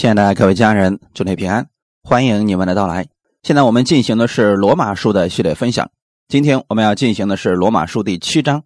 [0.00, 1.68] 亲爱的各位家人，祝你平安，
[2.02, 3.06] 欢迎你们的到来。
[3.42, 5.90] 现在我们进行的是罗马书的系列分享，
[6.26, 8.64] 今天我们要进行的是罗马书第七章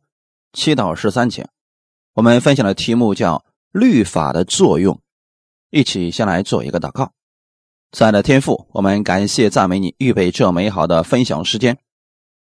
[0.53, 1.49] 七到十三节。
[2.15, 3.45] 我们分享的题目叫
[3.75, 5.01] “律法的作用”。
[5.73, 7.11] 一起先来做一个祷告。
[7.91, 11.77] 亲爱的天父，我们感谢赞美你，预备这美好的分享时间。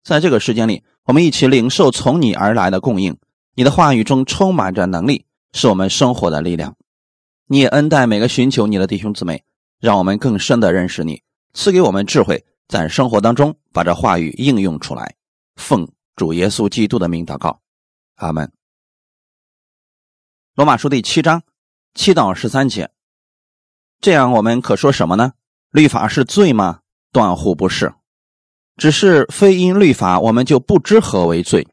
[0.02, 3.16] 在这个时间里，我们一起领受从你而来的供应。
[3.54, 6.74] 你的话语中充满着能力，是我们生活的力量。
[7.52, 9.42] 你也恩待每个寻求你的弟兄姊妹，
[9.80, 11.20] 让我们更深的认识你，
[11.52, 15.16] 赐给我们智慧，在生活当中把这话语应用出来。
[15.56, 17.60] 奉主耶稣基督的名祷告，
[18.14, 18.52] 阿门。
[20.54, 21.42] 罗马书第七章
[21.92, 22.88] 七到十三节，
[24.00, 25.32] 这样我们可说什么呢？
[25.72, 26.82] 律法是罪吗？
[27.10, 27.92] 断乎不是，
[28.76, 31.64] 只是非因律法，我们就不知何为罪；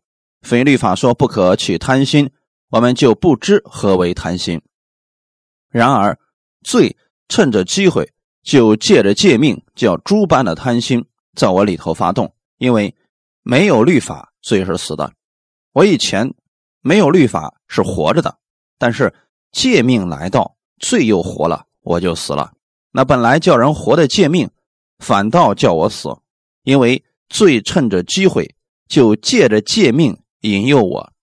[0.42, 2.32] 非律法说不可取贪心，
[2.70, 4.60] 我们就不知何为贪心。
[5.78, 6.18] 然而，
[6.64, 6.98] 罪
[7.30, 12.34] 趁着机会，就借着借命，叫猪般的贪心在我里头发动。
[12.58, 12.96] 因为
[13.44, 15.14] 没有律法，罪是死的。
[15.74, 16.34] 我以前
[16.82, 18.40] 没有律法是活着的，
[18.80, 19.14] 但是
[19.52, 22.54] 借命来到，罪又活了，我就死了。
[22.92, 24.50] 那本来叫人活的借命，
[24.98, 26.10] 反倒叫我死，
[26.64, 28.56] 因为罪趁着机会，
[28.88, 31.14] 就借着借命引诱我，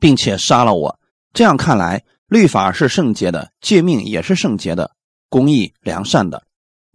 [0.00, 0.98] 并且杀了我。
[1.32, 2.02] 这样看来。
[2.28, 4.96] 律法是圣洁的，诫命也是圣洁的，
[5.28, 6.42] 公义良善的。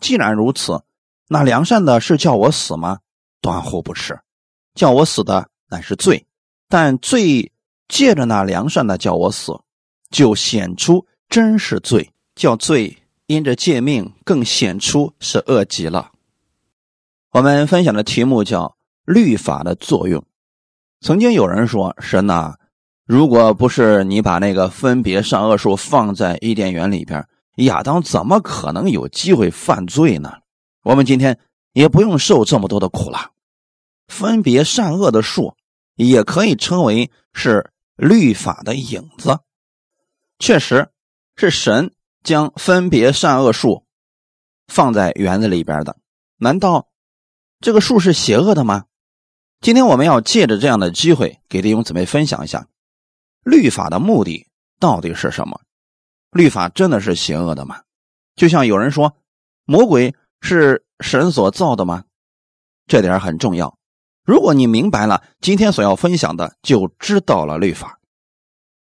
[0.02, 0.84] 既然如此，
[1.30, 3.00] 那良善的是叫我死吗？
[3.40, 4.20] 断乎不是，
[4.76, 6.26] 叫我死的乃是罪。
[6.68, 7.52] 但罪
[7.88, 9.58] 借着那良善的叫我死，
[10.10, 16.12] 就显出真是罪，叫罪因着诫命更显出是恶极了。
[17.32, 20.26] 我们分享的题目叫律法的作用。
[21.00, 22.56] 曾经有人说：“神呐。”
[23.12, 30.32] 如果不是你把那个分别善恶树放在伊甸园里边，亚当怎么可能有机会犯罪呢？
[30.82, 31.38] 我们今天
[31.74, 33.32] 也不用受这么多的苦了。
[34.08, 35.58] 分别善恶的树
[35.98, 39.40] 也可以称为是律法的影子，
[40.40, 40.88] 确实
[41.36, 41.92] 是神
[42.24, 43.84] 将分别善恶树
[44.70, 45.98] 放在园子里边的。
[46.38, 46.88] 难道
[47.60, 48.86] 这个树是邪恶的吗？
[49.60, 52.68] 今天我们要借着这样的机会，给弟兄姊妹分享一下。
[53.44, 54.48] 律法的目的
[54.80, 55.60] 到底是什么？
[56.32, 57.82] 律法真的是邪恶的吗？
[58.36, 59.18] 就像有人说，
[59.66, 62.06] 魔鬼是神所造的吗？
[62.88, 63.78] 这点很重要。
[64.24, 68.00] 如果你明白了今天所要分享的，就知道了律法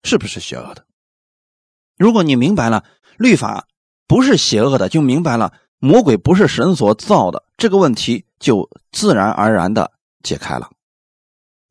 [0.03, 0.85] 是不是邪恶的。
[1.97, 2.85] 如果你明白了
[3.17, 3.67] 律法
[4.07, 9.91] 不是邪恶的，就明白了魔鬼不是神所造的，这个问题就自然而然的
[10.23, 10.69] 解开了。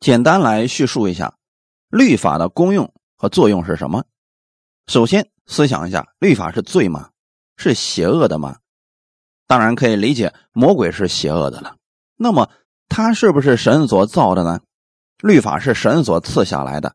[0.00, 1.34] 简单来叙述一下。
[1.90, 4.04] 律法的功用和作用是什么？
[4.86, 7.10] 首先思想一下，律法是罪吗？
[7.56, 8.56] 是邪恶的吗？
[9.46, 11.76] 当然可以理解，魔鬼是邪恶的了。
[12.16, 12.48] 那么
[12.88, 14.60] 他是不是神所造的呢？
[15.18, 16.94] 律法是神所赐下来的，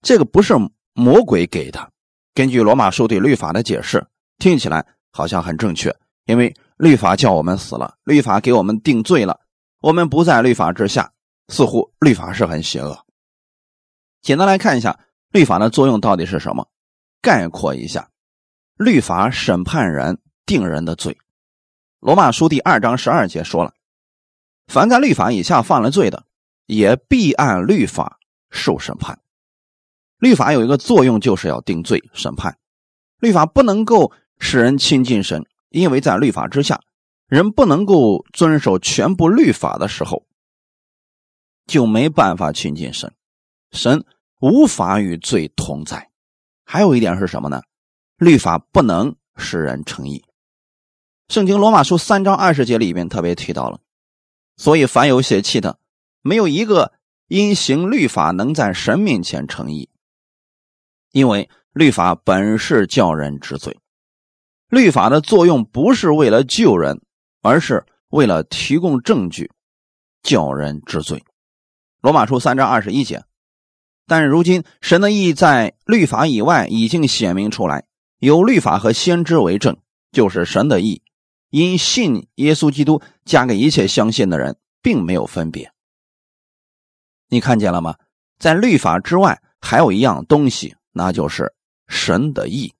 [0.00, 0.54] 这个不是
[0.94, 1.90] 魔鬼给的。
[2.32, 4.06] 根据罗马书对律法的解释，
[4.38, 9.40] 听起来好像很正确，因为律法叫我们死了，律法给我们定罪了，
[9.80, 11.12] 我们不在律法之下，
[11.48, 13.05] 似乎律法是很邪恶。
[14.22, 14.98] 简单来看一下
[15.30, 16.68] 律法的作用到底是什么？
[17.22, 18.10] 概括一下，
[18.76, 21.18] 律法审判人、定人的罪。
[22.00, 23.74] 罗马书第二章十二节说了
[24.68, 26.24] ：“凡在律法以下犯了罪的，
[26.66, 28.18] 也必按律法
[28.50, 29.18] 受审判。”
[30.18, 32.58] 律法有一个作用，就是要定罪、审判。
[33.18, 36.80] 律法不能够使人亲近神，因为在律法之下，
[37.26, 40.26] 人不能够遵守全部律法的时候，
[41.66, 43.12] 就没办法亲近神。
[43.76, 44.04] 神。
[44.38, 46.10] 无法与罪同在。
[46.62, 47.62] 还有一点是什么呢？
[48.18, 50.22] 律法不能使人称义。
[51.28, 53.80] 圣经罗马书三章二十节里面特别提到了，
[54.58, 55.78] 所以凡有血气的，
[56.20, 56.92] 没有一个
[57.28, 59.88] 因行律法能在神面前称义，
[61.12, 63.78] 因为律法本是叫人知罪。
[64.68, 67.00] 律法的作用不是为了救人，
[67.40, 69.50] 而是为了提供证据，
[70.22, 71.24] 叫人知罪。
[72.02, 73.24] 罗马书三章二十一节。
[74.06, 77.84] 但如今，神的意在律法以外已经显明出来，
[78.18, 79.76] 有律法和先知为证，
[80.12, 81.02] 就是神的意。
[81.50, 85.72] 因信耶稣基督，加给一切相信的人，并没有分别。
[87.28, 87.96] 你看见了吗？
[88.38, 91.52] 在律法之外，还有一样东西，那就是
[91.88, 92.72] 神的意。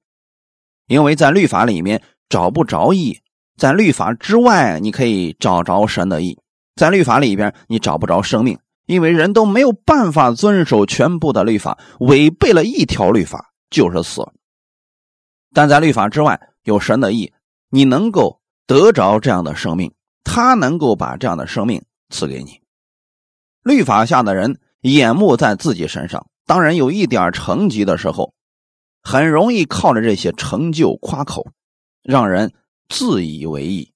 [0.86, 3.20] 因为在律法里面找不着意，
[3.56, 6.38] 在律法之外，你可以找着神的意。
[6.76, 8.58] 在律法里边，你找不着生命。
[8.86, 14.26] 因为人都没有办法遵守全部的律法，违背了一条律法就是死。
[15.52, 17.32] 但在律法之外有神的意，
[17.70, 19.92] 你能够得着这样的生命，
[20.22, 22.60] 他能够把这样的生命赐给你。
[23.62, 28.32] 律法下的人眼目在自己身上，当然有一点成绩的时候，
[29.02, 31.48] 很容易靠着这些成就夸口，
[32.02, 32.52] 让人
[32.88, 33.92] 自以为意，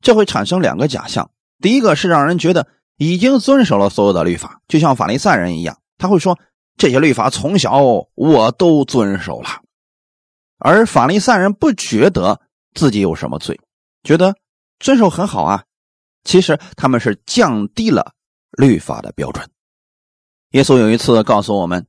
[0.00, 1.30] 这会产生两个假象。
[1.60, 2.66] 第一个是让人觉得
[2.96, 6.38] 已经遵守了所有的律法，就像法利赛人一样，他会说
[6.76, 7.80] 这些律法从小
[8.14, 9.48] 我都遵守了。
[10.58, 12.40] 而法利赛人不觉得
[12.74, 13.60] 自己有什么罪，
[14.04, 14.36] 觉得
[14.78, 15.64] 遵守很好啊。
[16.24, 18.12] 其实他们是降低了
[18.52, 19.48] 律法的标准。
[20.52, 21.86] 耶稣有一次告诉我们，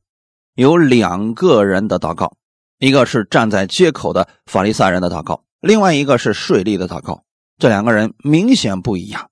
[0.55, 2.35] 有两个人的祷告，
[2.79, 7.23] 一个是站在街口的法利赛人的祷告，另外一个是税吏的祷告。
[7.59, 9.29] 这两个人明显不一样。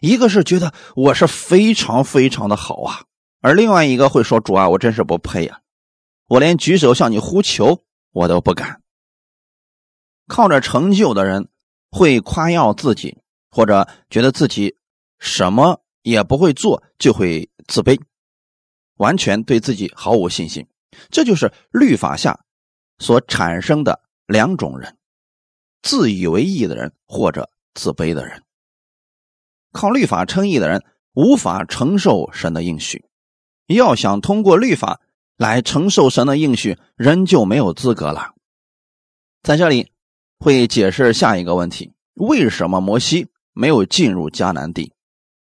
[0.00, 3.04] 一个是觉得我是非常非常的好啊，
[3.40, 5.60] 而另外一个会说：“主啊，我真是不配呀，
[6.28, 8.80] 我连举手向你呼求我都不敢。”
[10.28, 11.48] 靠着成就的人
[11.90, 13.18] 会夸耀自己，
[13.50, 14.76] 或者觉得自己
[15.18, 18.00] 什么也不会做，就会自卑，
[18.96, 20.66] 完全对自己毫无信心。
[21.10, 22.44] 这就是律法下
[22.98, 24.96] 所产生的两种人：
[25.82, 28.42] 自以为意的人，或者自卑的人。
[29.72, 30.84] 靠律法称义的人
[31.14, 33.04] 无法承受神的应许，
[33.66, 35.00] 要想通过律法
[35.36, 38.34] 来承受神的应许，人就没有资格了。
[39.42, 39.90] 在这里
[40.38, 44.92] 会解释下一个问题：为什么摩西没有进入迦南地？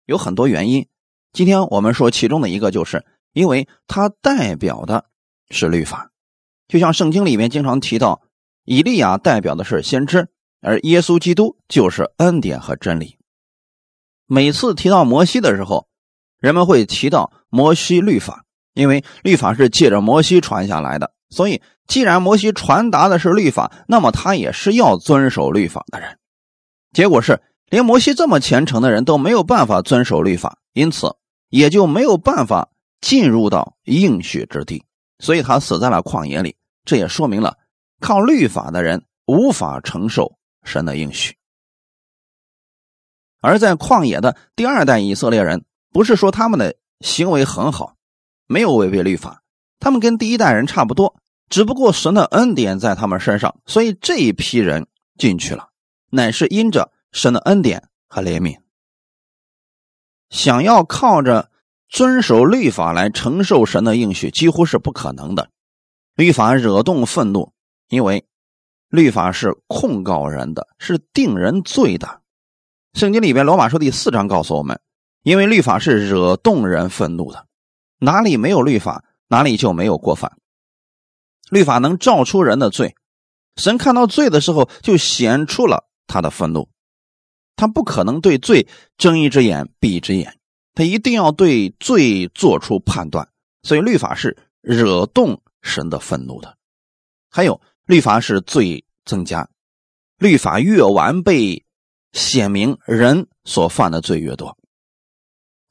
[0.07, 0.87] 有很多原因。
[1.33, 5.07] 今天我们说其中的一个，就是因为它代表的
[5.51, 6.11] 是律法，
[6.69, 8.23] 就像圣经里面经常提到，
[8.65, 10.29] 以利亚代表的是先知，
[10.61, 13.17] 而耶稣基督就是恩典和真理。
[14.33, 15.89] 每次提到摩西的时候，
[16.41, 21.13] 人们会提到摩西律法，因为律法是借着摩西传下来的。
[21.29, 26.19] 所以，既然摩西传达的是律法，那么他也是要遵守律法的人。
[26.95, 31.15] 结果是，连摩西这么虔诚的人都没有办法遵守律法，因此
[31.51, 32.71] 也就没有办法
[33.03, 34.83] 进入到应许之地。
[35.19, 36.57] 所以他死在了旷野里。
[36.87, 37.59] 这也说明了
[38.01, 41.37] 靠律法的人无法承受神的应许。
[43.43, 47.97] 而在旷野的第二代以色列人，不是说他们的行为很好，
[48.47, 49.43] 没有违背律法，
[49.81, 51.17] 他们跟第一代人差不多，
[51.51, 54.87] 只不过神的恩典在他们身上，所以这一批人
[55.19, 55.69] 进去了，
[56.09, 58.59] 乃是因着神的恩典和怜悯。
[60.31, 61.51] 想要靠着
[61.91, 65.51] 遵守律法来承受神的应许，几乎是不可能的。
[66.15, 67.53] 律法惹动愤怒，
[67.89, 68.25] 因为
[68.89, 72.22] 律法是控告人的，是定人罪的。
[72.95, 74.79] 圣经里边，罗马书第四章告诉我们，
[75.23, 77.47] 因为律法是惹动人愤怒的，
[77.99, 80.37] 哪里没有律法，哪里就没有过犯。
[81.51, 82.95] 律法能照出人的罪，
[83.57, 86.69] 神看到罪的时候，就显出了他的愤怒。
[87.57, 88.69] 他不可能对罪
[88.99, 90.39] 睁一只眼闭一只眼，
[90.75, 93.27] 他一定要对罪做出判断。
[93.63, 96.59] 所以，律法是惹动神的愤怒的。
[97.31, 99.49] 还有，律法是罪增加，
[100.19, 101.65] 律法越完备。
[102.13, 104.57] 显明人所犯的罪越多，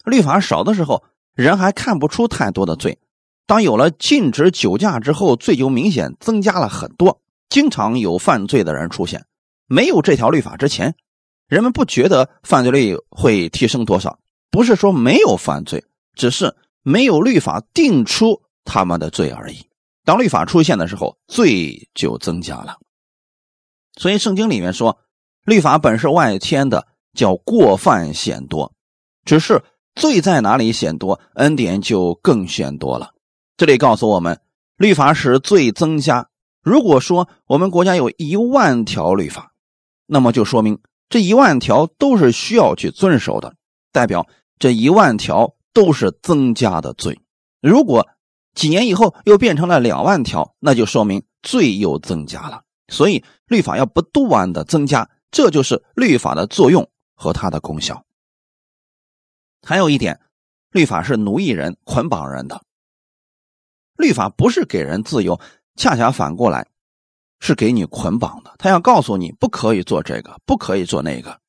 [0.04, 1.04] 律法少的时候，
[1.36, 2.98] 人还看不出太多的罪。
[3.46, 9.24] 当有了禁止酒驾之后，罪就明显增加了很多，经常有犯罪的人出现。
[9.68, 10.96] 没有这条律法之前，
[11.48, 14.20] 人们不觉得犯罪率会提升多少。
[14.50, 19.68] 不是说没有犯罪，只是没有律法定出他们的罪而已。
[20.04, 22.80] 当律法出现的时候，罪就增加了。
[23.96, 24.98] 所以圣经里面说。
[25.46, 28.74] 律法本是外迁的，叫过犯显多，
[29.26, 29.64] 只是
[29.96, 33.12] 罪在哪里显多，恩典就更显多了。
[33.58, 34.40] 这里告诉我们，
[34.78, 36.28] 律法使罪增加。
[36.64, 39.54] 如果说我们国家有一万条律法，
[40.06, 40.80] 那么就说明
[41.10, 43.56] 这一万条都是需要去遵守的，
[43.92, 44.28] 代表
[44.60, 47.20] 这一万条都是增加的罪。
[47.62, 48.08] 如果
[48.54, 52.62] 几年以后又变成了两万条，那就说明罪又增加了。
[52.90, 55.10] 所以律法要不断的增加。
[55.32, 58.06] 这就是律法的作用和它的功效。
[59.64, 60.20] 还有一点，
[60.72, 62.62] 律法是奴役人、捆绑人的。
[63.96, 65.40] 律法不是给人自由，
[65.76, 66.68] 恰恰反过来，
[67.40, 68.54] 是给你捆绑的。
[68.58, 71.40] 他要告诉你不可以做这个，不可以做那个。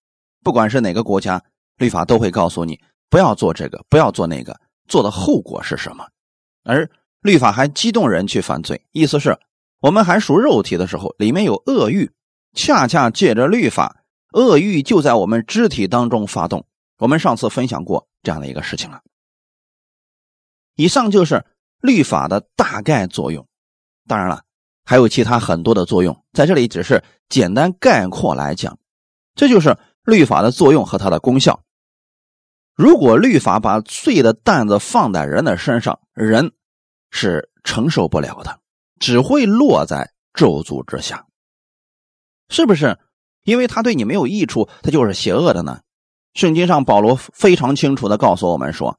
[0.44, 1.42] 不管是哪个国家，
[1.76, 6.06] 律法都会告诉你不要做这个，不要做那个，做的后果是什么。
[6.64, 6.88] 而
[7.20, 9.38] 律法还激动人去犯罪，意思是
[9.80, 12.12] 我们还属肉体的时候，里面有恶欲。
[12.54, 16.66] 恰恰借着律法，恶欲就在我们肢体当中发动。
[16.98, 19.00] 我们上次分享过这样的一个事情了。
[20.74, 21.44] 以上就是
[21.80, 23.46] 律法的大概作用。
[24.06, 24.42] 当然了，
[24.84, 28.78] 还有其他很多的作用，在这里只是简单概括来讲，
[29.34, 31.62] 这就是律法的作用和它的功效。
[32.74, 36.52] 如果律法把罪的担子放在人的身上，人
[37.10, 38.60] 是承受不了的，
[38.98, 41.26] 只会落在咒诅之下。
[42.52, 42.98] 是不是？
[43.44, 45.80] 因为他对你没有益处，他就是邪恶的呢？
[46.34, 48.98] 圣经上保罗非常清楚的告诉我们说，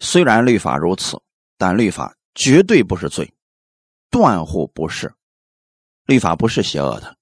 [0.00, 1.18] 虽然律法如此，
[1.56, 3.32] 但律法绝对不是罪，
[4.10, 5.14] 断乎不是。
[6.06, 7.16] 律法不是邪恶的。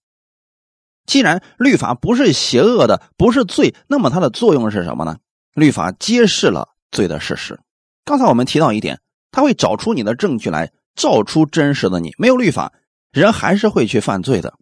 [1.04, 5.18] 既然律法不是邪恶的，不是罪，那么它的作用是什么呢？
[5.54, 7.60] 律法揭示了罪的事实。
[8.04, 12.14] 刚才我们提到一点，他会找出你的证据来，照出真实的你。
[12.18, 12.72] 没有律法，
[13.12, 14.58] 人还是会去犯罪的。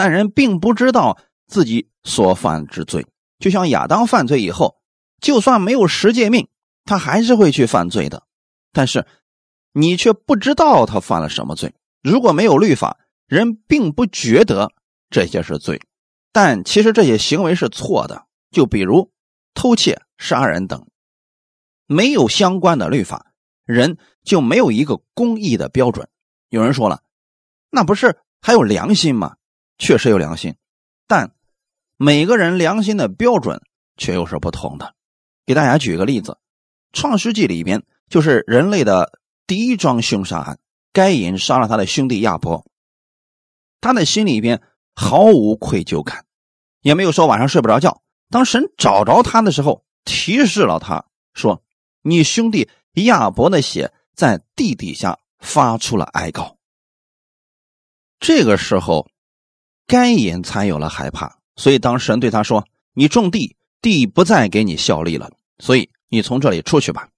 [0.00, 3.06] 但人并不知道自己所犯之罪，
[3.38, 4.80] 就像亚当犯罪以后，
[5.20, 6.48] 就算没有十诫命，
[6.86, 8.22] 他还是会去犯罪的。
[8.72, 9.06] 但是
[9.74, 11.74] 你却不知道他犯了什么罪。
[12.02, 14.72] 如果没有律法，人并不觉得
[15.10, 15.82] 这些是罪，
[16.32, 18.24] 但其实这些行为是错的。
[18.50, 19.12] 就比如
[19.52, 20.86] 偷窃、杀人等，
[21.86, 23.34] 没有相关的律法，
[23.66, 26.08] 人就没有一个公义的标准。
[26.48, 27.02] 有人说了，
[27.68, 29.36] 那不是还有良心吗？
[29.80, 30.56] 确实有良心，
[31.08, 31.32] 但
[31.96, 33.62] 每个人良心的标准
[33.96, 34.94] 却又是不同的。
[35.46, 36.32] 给大家举个例子，
[36.92, 40.58] 《创世纪》里边就是人类的第一桩凶杀案，
[40.92, 42.66] 该隐杀了他的兄弟亚伯，
[43.80, 44.60] 他的心里边
[44.94, 46.26] 毫无愧疚感，
[46.82, 48.02] 也没有说晚上睡不着觉。
[48.28, 51.62] 当神找着他的时候，提示了他说
[52.04, 56.58] ：“你兄弟亚伯的血在地底下发出了哀告。”
[58.20, 59.08] 这个时候。
[59.90, 67.08] 该隐才有了害怕，所以当神对他说：“你种地，地不再给你效力了，所以你从这里出去吧。”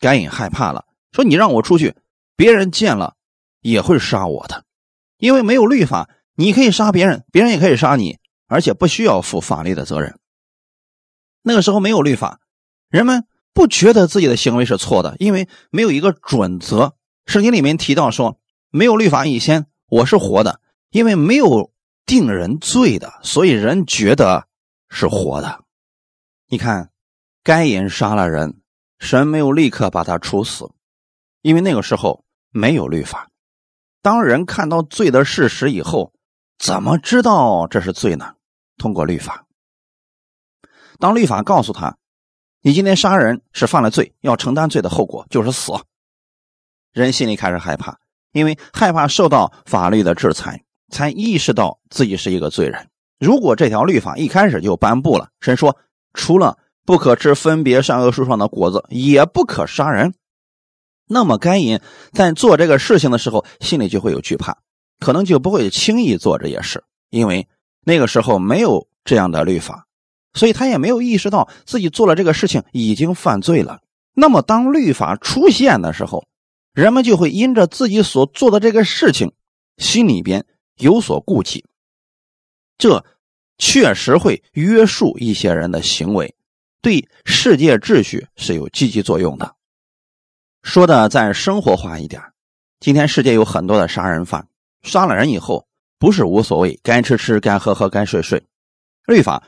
[0.00, 1.94] 该隐害怕了，说：“你让我出去，
[2.34, 3.16] 别人见了
[3.60, 4.64] 也会杀我的，
[5.18, 8.16] 因为没有律法，你可以杀别人，别人也可以杀你，
[8.46, 10.18] 而且不需要负法律的责任。
[11.42, 12.40] 那个时候没有律法，
[12.88, 16.94] 人们不觉得自己的行为是错的，因为没有一个准则。
[17.26, 18.38] 圣经里面提到说，
[18.70, 21.70] 没有律法以前，我是活的，因为没有。”
[22.06, 24.46] 定人罪的，所以人觉得
[24.88, 25.64] 是活的。
[26.46, 26.90] 你看，
[27.42, 28.60] 该隐杀了人，
[28.98, 30.70] 神没有立刻把他处死，
[31.40, 33.30] 因为那个时候没有律法。
[34.02, 36.12] 当人看到罪的事实以后，
[36.58, 38.34] 怎么知道这是罪呢？
[38.76, 39.46] 通过律法。
[40.98, 41.96] 当律法告诉他，
[42.60, 45.72] 你今天杀人是犯了罪，要承担罪的后果就是死，
[46.92, 47.98] 人心里开始害怕，
[48.32, 50.64] 因为害怕受到法律的制裁。
[50.94, 52.86] 才意识到自己是一个罪人。
[53.18, 55.76] 如果这条律法一开始就颁布了，神说
[56.12, 60.14] 除了不可吃分别善恶树上的果子，也不可杀人，
[61.08, 61.80] 那么该隐
[62.12, 64.58] 在做这个事情的时候，心里就会有惧怕，
[65.00, 67.48] 可能就不会轻易做这些事，因为
[67.84, 69.86] 那个时候没有这样的律法，
[70.32, 73.80] 所以他也没有意识到自己做了这个事情已经犯罪了。
[74.14, 76.24] 那么当律法出现的时候，
[76.72, 79.32] 人们就会因着自己所做的这个事情，
[79.76, 80.46] 心里边。
[80.76, 81.64] 有所顾忌，
[82.78, 83.04] 这
[83.58, 86.34] 确实会约束一些人的行为，
[86.82, 89.54] 对世界秩序是有积极作用的。
[90.62, 92.22] 说的再生活化一点，
[92.80, 94.48] 今天世界有很多的杀人犯，
[94.82, 98.42] 杀了人以后不是无所谓，该吃吃，该喝喝，该睡睡，
[99.06, 99.42] 律法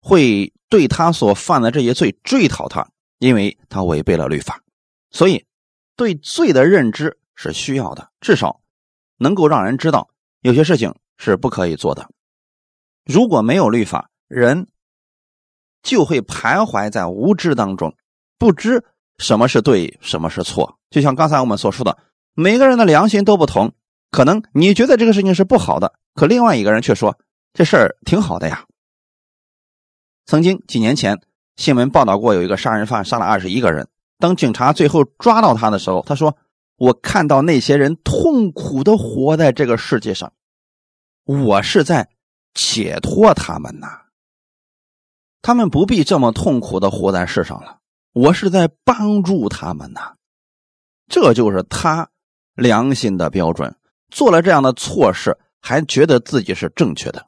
[0.00, 4.62] 会对他所犯的这些罪追讨他，因为他违背了律法，
[5.10, 5.44] 所以
[5.96, 8.60] 对罪的认知是需要的，至少
[9.18, 10.08] 能够让人知道。
[10.42, 12.08] 有些事情是不可以做的。
[13.04, 14.68] 如果没有律法，人
[15.82, 17.94] 就会徘徊在无知当中，
[18.38, 18.84] 不知
[19.18, 20.78] 什么是对，什么是错。
[20.90, 21.98] 就像刚才我们所说的，
[22.34, 23.72] 每个人的良心都不同，
[24.10, 27.18] 可能你觉得这个事情是不好的，可另外一个人却说
[27.52, 28.64] 这事儿挺好的呀。
[30.26, 31.20] 曾经几年前
[31.56, 36.36] 新闻报道过，有一个杀人犯杀了二十一个人，当警察最后抓到他的时候，他说。
[36.80, 40.32] 我看到那些人痛苦的活在这个世界上，
[41.26, 42.08] 我是在
[42.54, 44.06] 解脱他们呐。
[45.42, 47.80] 他们不必这么痛苦的活在世上了，
[48.14, 50.14] 我是在帮助他们呐。
[51.06, 52.08] 这就是他
[52.54, 53.76] 良心的标准。
[54.08, 57.26] 做了这样的错事，还觉得自己是正确的，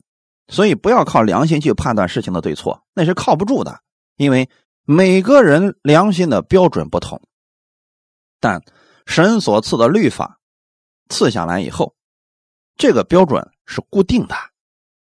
[0.49, 3.83] 所以不要靠良心去判断事情的对错，那是靠不住的。
[4.17, 4.49] 因为
[4.87, 7.21] 每个人良心的标准不同，
[8.41, 8.63] 但。
[9.07, 10.41] 神所赐的律法
[11.09, 11.95] 赐下来以后，
[12.77, 14.35] 这个标准是固定的，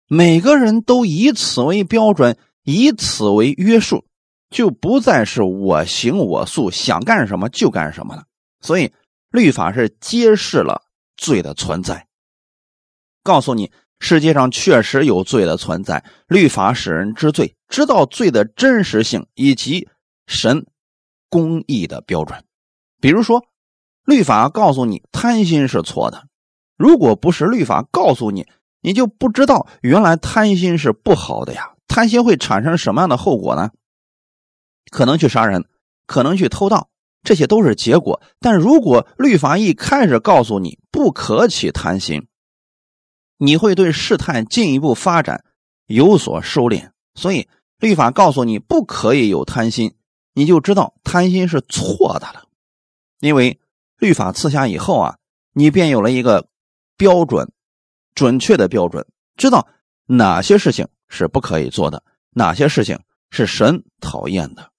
[0.07, 4.05] 每个人都以此为标准，以此为约束，
[4.49, 8.25] 就不再是我行我素，想干什么就干什么了。
[8.59, 8.91] 所以，
[9.29, 10.83] 律法是揭示了
[11.15, 12.07] 罪的存在，
[13.23, 19.87] 告诉你世界上确实有罪的存在，律法使人知罪，知道罪的真实性以及
[20.27, 20.65] 神
[21.29, 22.43] 公义的标准。
[22.99, 23.45] 比如说，
[24.11, 26.27] 律法告诉你贪心是错的，
[26.75, 28.45] 如果不是律法告诉你，
[28.81, 31.71] 你就不知道原来贪心是不好的呀。
[31.87, 33.71] 贪心会产生什么样的后果呢？
[34.91, 35.63] 可能去杀人，
[36.07, 36.89] 可能去偷盗，
[37.23, 38.21] 这些都是结果。
[38.41, 42.27] 但如果律法一开始告诉你不可起贪心，
[43.37, 45.45] 你会对事态进一步发展
[45.85, 46.89] 有所收敛。
[47.15, 47.47] 所以，
[47.79, 49.95] 律法告诉你不可以有贪心，
[50.33, 52.43] 你就知道贪心是错的了。
[53.21, 53.57] 因为
[54.01, 55.17] 律法赐下以后啊，
[55.53, 56.49] 你便有了一个
[56.97, 57.49] 标准，
[58.13, 59.69] 准确的标准，知道
[60.07, 60.89] 哪些事情。
[61.13, 62.97] 是不可以做的，哪些事情
[63.31, 64.71] 是神讨厌的？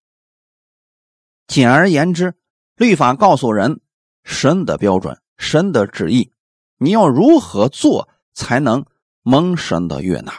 [1.47, 2.33] 简而言之，
[2.75, 3.83] 律法告诉人
[4.25, 6.33] 神的标准、神的旨意，
[6.79, 8.87] 你要如何做才能
[9.23, 10.33] 蒙神的悦纳？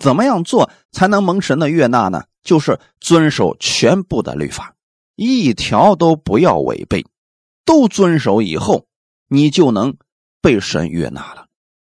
[0.00, 2.24] 怎么样做才能蒙神的悦纳呢？
[2.42, 4.74] 就是遵守全部的律法，
[5.14, 7.06] 一条都不要违背，
[7.64, 8.86] 都遵守以后，
[9.28, 9.96] 你就能
[10.40, 11.46] 被神悦纳了。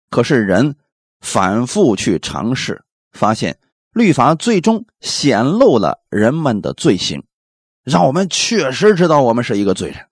[0.10, 0.76] 可是人
[1.20, 2.84] 反复去尝试。
[3.12, 3.60] 发现
[3.92, 7.26] 律法最终显露了人们的罪行，
[7.84, 10.08] 让我们确实知道我们是一个罪人。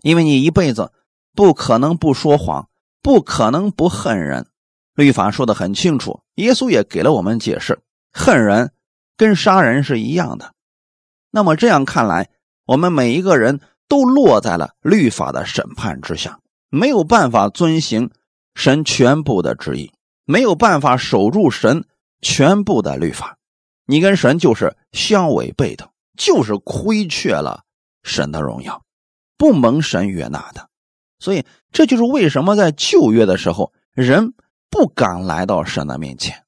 [0.00, 0.90] 因为你一辈子
[1.34, 2.70] 不可能不说谎，
[3.02, 4.46] 不可能不恨人。
[4.94, 7.78] 律法说的很清楚，耶稣也给了我们解释：
[8.10, 8.72] 恨人
[9.18, 10.54] 跟杀人是一样的。
[11.30, 12.30] 那么这样看来，
[12.64, 18.10] 我们每一个人都落在了律法的审判之下，没有办法遵行
[18.54, 19.92] 神全部的旨意。
[20.26, 21.86] 没有办法守住神
[22.20, 23.36] 全部的律法，
[23.84, 27.64] 你跟神就是相违背的，就是亏缺了
[28.04, 28.84] 神的荣耀，
[29.36, 30.68] 不蒙神悦纳的。
[31.18, 34.34] 所以这就是为什么在旧约的时候，人
[34.70, 36.44] 不敢来到神的面前。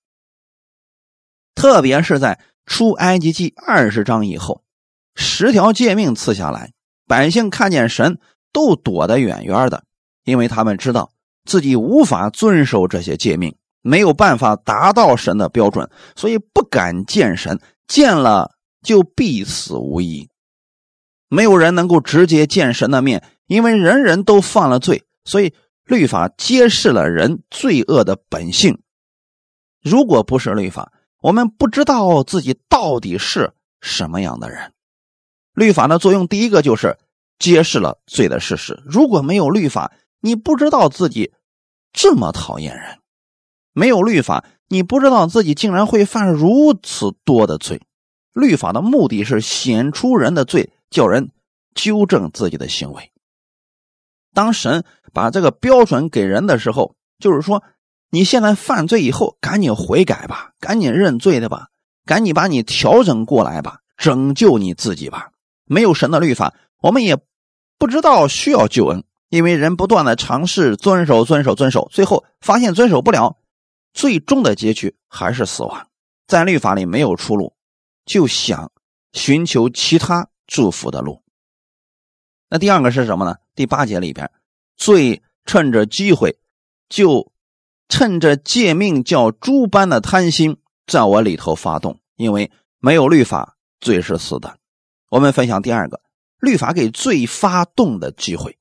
[1.56, 4.62] 特别是在出埃及记二十章以后，
[5.16, 6.72] 十条诫命赐下来，
[7.06, 8.18] 百姓看见神
[8.52, 9.84] 都躲得远远的，
[10.24, 11.10] 因为他们知道
[11.44, 13.56] 自己无法遵守这些诫命。
[13.84, 20.28] 没有办法达到神的标准，所以不敢见神，见了就必死无疑。
[21.28, 25.52] 没有人能够直接见神的面，因为人人都犯了罪，所以
[25.84, 28.80] 律法揭示了人罪恶的本性。
[29.82, 34.72] 如果不是律法，我们不知道自己到底是什么样的人。
[35.54, 36.98] 律法的作用，第一个就是
[37.38, 38.82] 揭示了罪的事实。
[38.86, 41.32] 如果没有律法，你不知道自己
[41.92, 42.98] 这么讨厌人。
[43.72, 47.80] 没有律法，你不知道自己竟然会犯如此多的罪。
[48.32, 51.30] 律法的目的是显出人的罪，叫人
[51.74, 53.10] 纠正自己的行为。
[54.34, 57.62] 当神把这个标准给人的时候，就是说，
[58.10, 61.68] 你现在犯罪以后，赶紧悔改吧，赶紧认罪的吧，
[62.06, 65.31] 赶紧把你调整过来吧，拯救你自己吧。
[65.72, 67.16] 没有神的律法，我们也
[67.78, 73.38] 不知道需要救恩，因为人不断的尝试遵守、遵守、遵守，最后发现遵守不了。
[73.94, 75.88] 最终的结局还是死亡，
[76.26, 77.54] 在律法里没有出路，
[78.04, 78.70] 就想
[79.12, 81.22] 寻求其他祝福的路。
[82.48, 83.36] 那第二个是什么呢？
[83.54, 84.30] 第八节里边，
[84.76, 86.38] 罪趁着机会，
[86.88, 87.32] 就
[87.88, 94.58] 趁着借命叫猪般的贪心在我里头发动，因为没有律法，罪是死的。
[95.12, 96.00] 我们分享第二个，
[96.38, 98.56] 律法给罪发动的机会，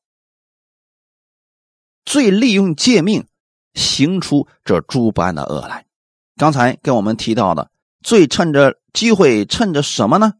[2.03, 3.25] 罪利用借命。
[3.73, 5.85] 行出这诸般的恶来。
[6.35, 7.71] 刚才跟我们提到的，
[8.03, 10.33] 最趁着机会，趁着什么呢？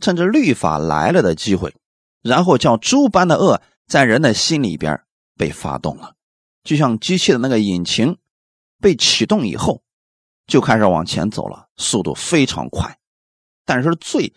[0.00, 1.72] 趁着律法来了的机会，
[2.20, 5.04] 然后叫诸般的恶在人的心里边
[5.36, 6.16] 被发动了，
[6.64, 8.18] 就像机器的那个引擎
[8.80, 9.84] 被启动以后，
[10.48, 12.98] 就开始往前走了，速度非常快。
[13.64, 14.34] 但是罪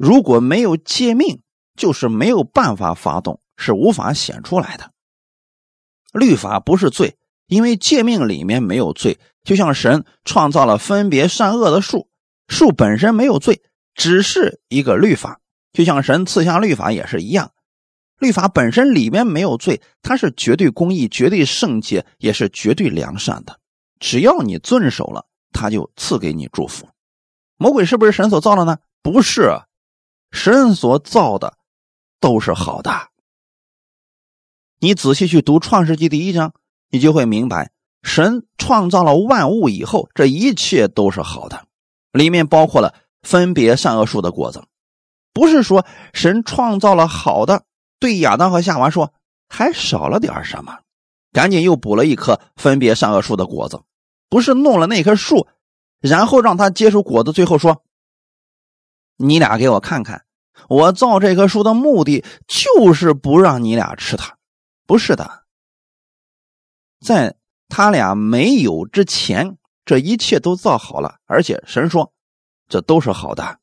[0.00, 1.42] 如果没有诫命，
[1.76, 4.90] 就是没有办法发动，是无法显出来的。
[6.14, 7.18] 律法不是罪。
[7.46, 12.08] 因为诫命里面没有罪，就像神创造了分别善恶的树，
[12.46, 13.60] 树本身没有罪，
[13.92, 15.40] 只是一个律法。
[15.72, 17.50] 就像神赐下律法也是一样，
[18.20, 23.58] 律法本身里面没有罪，它是绝对公义、绝对圣洁，也是绝对良善的。
[23.98, 26.88] 只要你遵守了，他就赐给你祝福。
[27.56, 28.78] 魔鬼是不是神所造的呢？
[29.02, 29.50] 不是，
[30.30, 31.58] 神所造的
[32.20, 33.08] 都是好的。
[34.78, 36.52] 你仔细去读创世纪第一章。
[36.92, 37.70] 你就会明白，
[38.02, 41.66] 神创造了万物以后，这一切都是好的，
[42.10, 44.64] 里面包括了分别善恶树的果子。
[45.32, 47.62] 不是说神创造了好的，
[48.00, 49.14] 对亚当和夏娃说
[49.48, 50.80] 还少了点什么，
[51.32, 53.82] 赶紧又补了一棵分别善恶树的果子，
[54.28, 55.46] 不是弄了那棵树，
[56.00, 57.84] 然后让他结出果子，最后说
[59.20, 60.24] ：“你俩给我看看，
[60.68, 64.38] 我造这棵树的目的就是不让你俩吃它。”
[64.86, 65.44] 不是的，
[67.00, 67.36] 在
[67.68, 72.12] 他俩没有之前，这一切都造好了，而且神说
[72.66, 73.60] 这都是好的。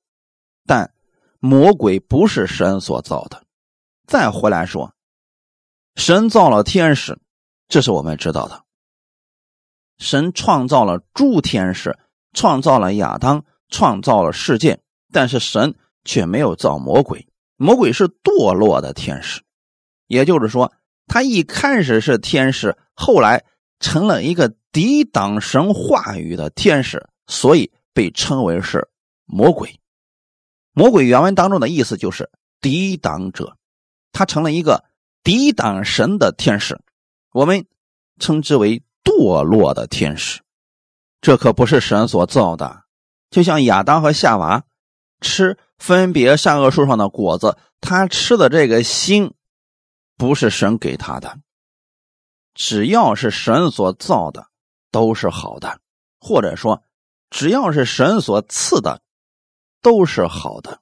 [0.66, 0.94] 但
[1.40, 3.44] 魔鬼不是神所造的。
[4.06, 4.94] 再回来说，
[5.96, 7.20] 神造了天使。
[7.68, 8.64] 这是我们知道的。
[9.98, 11.98] 神创造了诸天使，
[12.32, 14.80] 创造了亚当，创造了世界，
[15.12, 17.28] 但是神却没有造魔鬼。
[17.56, 19.42] 魔鬼是堕落的天使，
[20.08, 20.72] 也就是说，
[21.08, 23.44] 他一开始是天使，后来
[23.80, 28.88] 成了一个抵挡神话语的天使，所以被称为是
[29.26, 29.80] 魔鬼。
[30.74, 32.30] 魔鬼原文当中的意思就是
[32.62, 33.58] 抵挡者，
[34.12, 34.86] 他成了一个
[35.24, 36.80] 抵挡神的天使。
[37.32, 37.66] 我们
[38.20, 40.42] 称之为堕落的天使，
[41.22, 42.84] 这可不是神所造的。
[43.32, 44.64] 就像亚当和夏娃
[45.22, 49.34] 吃分别善恶树上的果子，他吃的这个心
[50.18, 51.40] 不是神给他的。
[52.54, 54.48] 只要是神所造的，
[54.92, 55.78] 都是好的；
[56.20, 56.82] 或者说，
[57.30, 59.02] 只要是神所赐的，
[59.82, 60.82] 都是好的。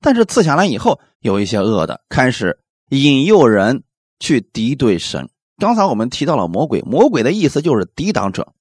[0.00, 3.82] 但是赐下来以后，有一些恶的开始引诱人
[4.20, 5.30] 去敌对神。
[5.56, 8.52] 刚才我们提到了魔鬼，魔鬼的意思就是抵挡者。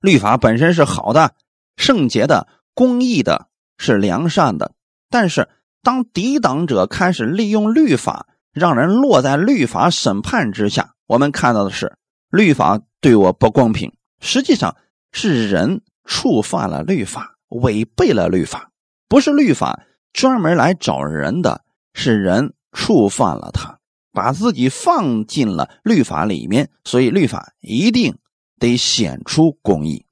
[0.00, 1.34] 律法本身是好的、
[1.76, 3.48] 圣洁的、公义的，
[3.82, 4.72] 是良善的。
[5.10, 5.48] 但是
[5.82, 11.96] 当抵挡者开始利用律法，让人落在律法审判之下，我们看到的是
[12.30, 14.76] 律法对我不公平，实际上
[15.10, 18.70] 是人触犯了律法，违背了律法，
[19.08, 23.80] 不是律法专门来找人的，是人触犯了他。
[24.14, 28.18] 把自己放进了律法里面，所以律法一定
[28.60, 30.04] 得显出公义。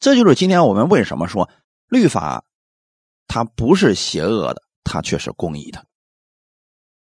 [0.00, 1.48] 这就是今天我们为什么说
[1.92, 2.42] 律法
[3.26, 5.84] 它不是邪恶的，它却是公义的。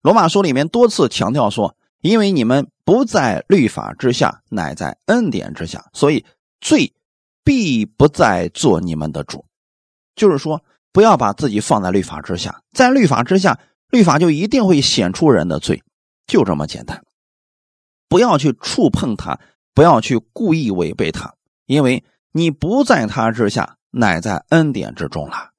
[0.04, 6.24] 罗马书里面多次强调说，因为你们不在律法之下，乃在恩典之下，所以
[6.62, 6.94] 罪
[7.44, 9.44] 必不再做你们的主。
[10.16, 13.60] 就是说，不要把自己放在律法之下，在律法之下。
[13.90, 15.82] 律法就一定会显出人的罪，
[16.28, 17.04] 就这么简单。
[18.10, 19.40] 不要去触碰它，
[19.74, 21.34] 不要去故意违背它，
[21.66, 25.52] 因为你不在它之下，乃在恩典之中了。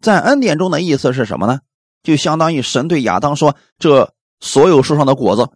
[0.00, 1.60] 在恩典中的意思是什么呢？
[2.02, 5.50] 就相当于神对亚当说：“这所有树上的果子，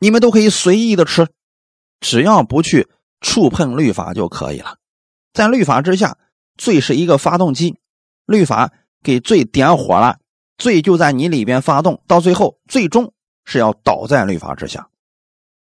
[0.00, 1.28] 你们都可以随意的吃，
[2.00, 2.88] 只要不去
[3.20, 4.78] 触碰律法就可以了。”
[5.32, 6.18] 在律法之下，
[6.56, 7.78] 罪是一个发动机，
[8.26, 10.18] 律法给罪点火了。
[10.58, 14.88] 罪就在你里边发动，到最后最终是要倒在律法之下。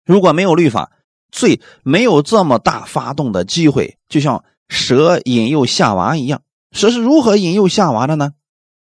[0.05, 0.93] 如果没有律法，
[1.33, 3.99] 罪没有这么大发动的机会。
[4.09, 8.33] 就像蛇引诱夏娃一样，蛇是如何引诱夏娃的呢？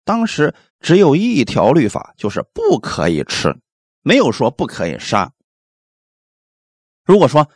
[0.04, 3.56] 当时只有一条律法，就是不可以吃，
[4.02, 5.32] 没有说不可以杀。
[7.06, 7.50] 如果说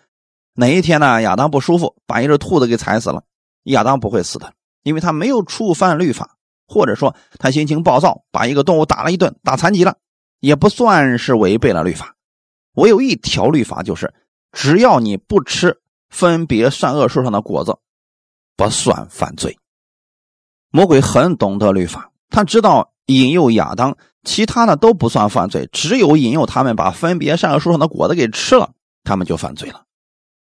[0.53, 3.23] 哪一天呢，亚当不舒服，把一只兔子给踩死了，
[3.63, 6.35] 亚当不会死的，因为他没有触犯律法。
[6.69, 9.95] 或者说他心情暴躁，把一个动物打了一顿，打残疾了，
[10.41, 12.17] 也不算是违背了律法。
[12.73, 14.13] 我有一条律法，就是
[14.51, 17.77] 只要你不吃分别善恶树上的果子，
[18.57, 19.57] 不算犯罪。
[20.69, 28.71] 魔鬼很懂得律法，他知道引诱亚当，其他的都不算犯罪，只有引诱他们把分别善恶树上的果子给吃了，
[29.05, 29.85] 他们就犯罪了。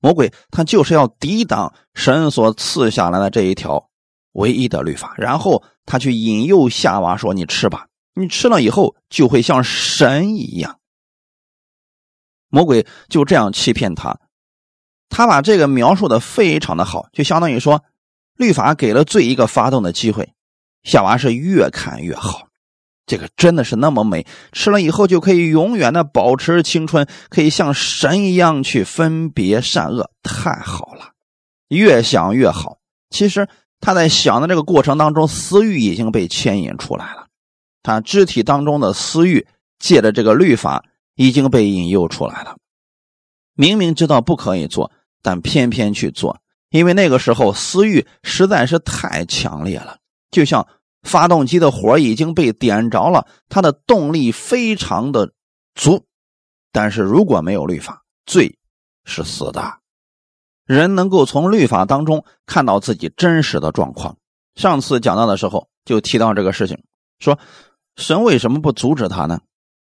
[0.00, 3.90] 魔鬼他就是要抵挡神所赐下来的这一条。
[4.36, 10.78] 唯一的律法，然后他去引诱夏娃说：“你吃吧，你吃了以后就会像神一样。”
[12.52, 14.20] 魔鬼就这样欺骗他，
[15.08, 17.82] 他把这个描述的非常的好，就相当于说，
[18.36, 20.32] 律法给了罪一个发动的机会，
[20.82, 22.48] 夏娃是越看越好，
[23.06, 31.12] 这个真的是那么美，吃了以后就可以永远的保持青春，可以像神一样去分别善恶，太好了，
[31.68, 32.78] 越想越好。
[33.10, 33.48] 其实。
[33.78, 37.26] 他在想的这个过程当中，私欲已经被牵引出来了。
[37.82, 39.46] 他肢体当中的私欲，
[39.78, 40.82] 借着这个律法
[41.14, 42.56] 已经被引诱出来了。
[43.54, 44.90] 明明知道不可以做，
[45.22, 49.98] 但偏偏去做，因为那个时候私欲实在是太强烈了，
[50.30, 50.66] 就像
[51.02, 55.32] 发动机的火已经被点着了，它的动力非常的
[55.74, 56.04] 足。
[56.72, 58.58] 但是如果没有律法，罪
[59.04, 59.78] 是死的。
[60.66, 64.16] 人能够从律法当中看到自己真实的状况。
[64.56, 66.82] 上次讲到的时候就提到这个事情，
[67.20, 67.38] 说
[67.96, 69.40] 神为什么不阻止他呢？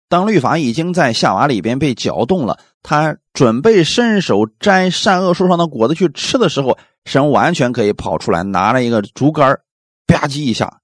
[0.09, 9.59] 当律法已经在夏娃里边被搅动了，他准备伸手摘善恶树上的果子去吃的时候，神完全可以跑出来，拿了一个竹竿，
[10.05, 10.81] 吧唧一下，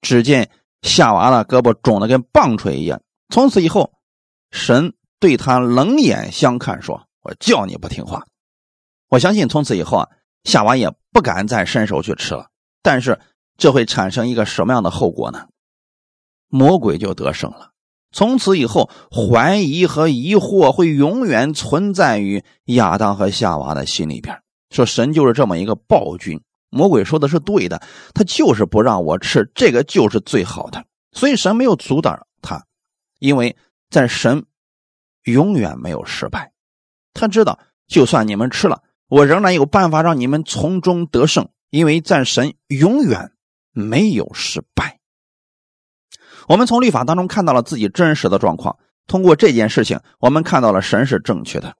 [0.00, 0.50] 只见
[0.82, 3.00] 夏娃的胳膊肿的跟棒槌一样。
[3.28, 3.92] 从此以后，
[4.50, 8.26] 神对他冷眼相看，说：“我叫你不听话。”
[9.08, 10.08] 我相信从此以后啊，
[10.44, 12.46] 夏娃也不敢再伸手去吃了。
[12.82, 13.18] 但是
[13.56, 15.46] 这会产生一个什么样的后果呢？
[16.48, 17.70] 魔鬼就得胜了。
[18.12, 24.42] 从此以后，怀疑和疑惑会永远存在于亚当和夏娃的心里边。
[24.70, 27.82] 说神就是这么一个暴君，魔鬼说的是对的，
[28.14, 30.84] 他就是不让我吃，这个就是最好的。
[31.12, 32.64] 所以神没有阻挡他，
[33.18, 33.56] 因为
[33.90, 34.44] 在神
[35.24, 36.52] 永远没有失败。
[37.12, 41.48] 他知道，就算你们吃了，我仍然有办法让你们从中得胜。
[41.70, 43.32] 因为在神永远
[43.72, 44.99] 没有失败。
[46.50, 48.76] 我们从律法当中看到了自己真实的状况。
[49.06, 51.76] 通过这件事情，我们看到了神是正确的，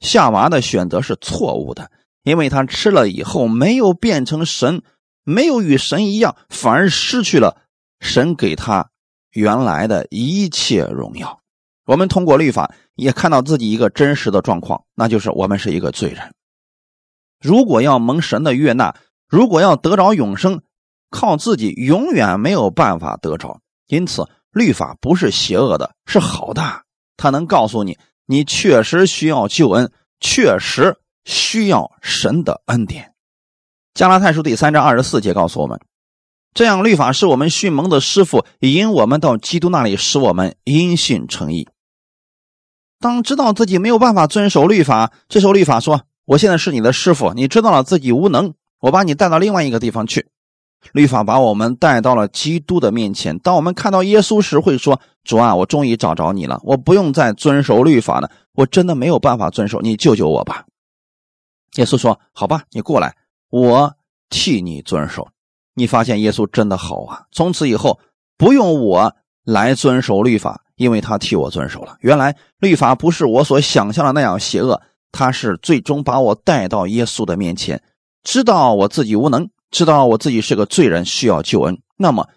[0.00, 1.90] 夏娃的选择是错误的，
[2.22, 4.82] 因为他吃了以后没有变成神，
[5.24, 7.62] 没有与神一样，反而失去了
[7.98, 8.90] 神给他
[9.30, 11.40] 原来的一切荣耀。
[11.86, 16.34] 我们通过律法也看到自己一个真实的状况，那就是我们是一个罪人。
[17.40, 18.94] 如果要蒙神的悦纳，
[19.26, 20.60] 如果要得着永生，
[21.08, 23.62] 靠自己永远没有办法得着。
[23.90, 26.82] 因此，律法不是邪恶的，是好的。
[27.16, 33.12] 它能告诉你，你确实需要救恩，确实需要神的恩典。
[33.92, 35.80] 加拉太书第三章二十四节告诉我们：
[36.54, 41.68] 这样，律法是我们训蒙的师傅，引我们到基督那里，使我们因信称义。
[43.00, 50.28] 当知道自己没有办法遵守律法，这时候律法说：“我现在是你的师傅，你知道了自己无能。”我把你带到另外一个地方去，
[50.92, 53.38] 律法把我们带到了基督的面前。
[53.38, 60.64] 当我们看到耶稣时，会说：“主啊，我终于找着你了，我不用再遵守律法了，我真的没有办法遵守，你救救我吧。”
[61.76, 63.14] 耶稣说：“好吧，你过来，
[63.50, 63.94] 我
[64.28, 65.28] 替你遵守。”
[65.74, 67.22] 你发现耶稣真的好啊！
[67.30, 68.00] 从此以后
[68.36, 69.14] 不用我
[69.44, 71.96] 来遵守律法，因为他替我遵守了。
[72.00, 77.80] 原来律法不是我所想象的那样邪恶，他是最终把我带到耶稣的面前。
[78.24, 81.80] 知道我自己无能，知道我自己是个罪人，需要救恩。
[81.96, 82.28] 那么，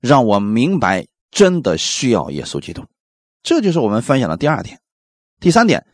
[0.00, 2.84] 让我明白真的需要耶稣基督。
[3.42, 4.80] 这就是我们分享的第二点。
[5.40, 5.84] 第三点，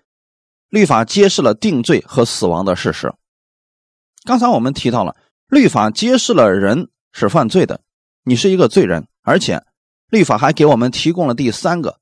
[0.69, 3.15] 律法揭示了定罪和死亡的事实。
[4.25, 5.17] 刚才我们提到了，
[5.49, 7.81] 律法揭示了人是犯罪的，
[8.25, 9.65] 你是一个罪人，而且
[10.11, 11.99] 律法还给我们提供了第三个，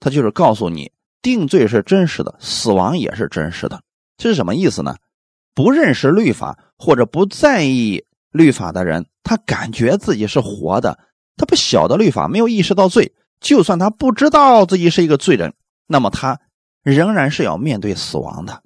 [0.00, 3.82] 它就是告诉你定罪是真实的，死亡也是真实的。
[4.16, 4.96] 这是什么意思呢？
[5.56, 10.98] 不认识律法或者不在意律法的人，他感觉自己是活的，
[11.38, 13.14] 他不晓得律法，没有意识到罪。
[13.40, 15.54] 就算他不知道自己是一个罪人，
[15.86, 16.38] 那么他
[16.82, 18.62] 仍然是要面对死亡的。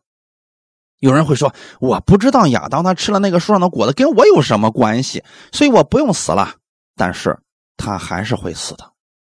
[0.99, 5.23] 有人会说：“我不知道亚当他吃了那个树上的果子，跟我有什么关系？
[5.53, 6.57] 所以我不用死了。”
[6.97, 7.39] 但是
[7.77, 8.93] 他还是会死的。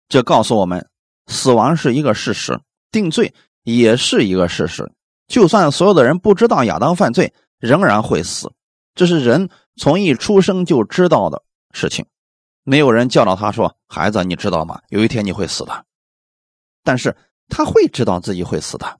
[0.07, 0.87] 这告诉我们，
[1.27, 2.59] 死亡是一个事实，
[2.91, 3.33] 定罪
[3.63, 4.89] 也是一个事实。
[5.31, 8.51] 就算所有的人不知道亚当犯罪，仍然会死，
[8.93, 11.41] 这是人从一出生就知道的
[11.73, 12.05] 事情。
[12.63, 14.81] 没有人教导他说：“孩子，你知道吗？
[14.89, 15.85] 有一天你会死的。”
[16.83, 17.15] 但是
[17.47, 18.97] 他会知道自己会死的。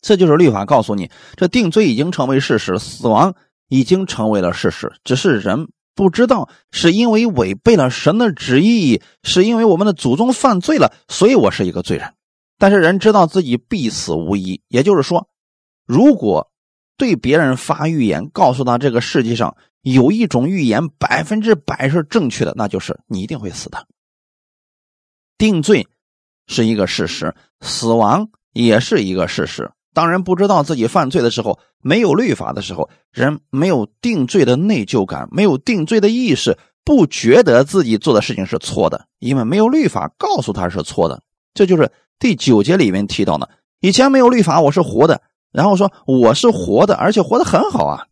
[0.00, 3.34] 这就是律法告诉你，这定罪已经成为事实，死亡
[3.68, 4.92] 已经成为了事实。
[5.02, 12.14] 只是人不知道，是因为违背了神的旨意，是因为我们的祖宗犯罪了，所以我是一个罪人。
[12.58, 15.28] 但是人知道自己必死无疑，也就是说，
[15.86, 16.50] 如果
[16.96, 23.86] 对别人发预言，告诉他这个世界上有一种预言百分之百是正确的，那就是你一定会死的。
[25.38, 25.86] 定罪
[26.48, 29.70] 是一个事实，死亡也是一个事实。
[29.94, 41.22] 当人不知道自己犯罪的时候，没有律法的时候，人没有定罪的内疚感，没有定罪的意识，不觉得自己做的事情是错的，因为没有律法告诉他是错的。
[41.54, 41.92] 这就是。
[42.18, 43.48] 第九节里面提到呢，
[43.80, 45.20] 以前没有律法，我是活的。
[45.50, 48.06] 然后说我是活的，而且活得很好啊，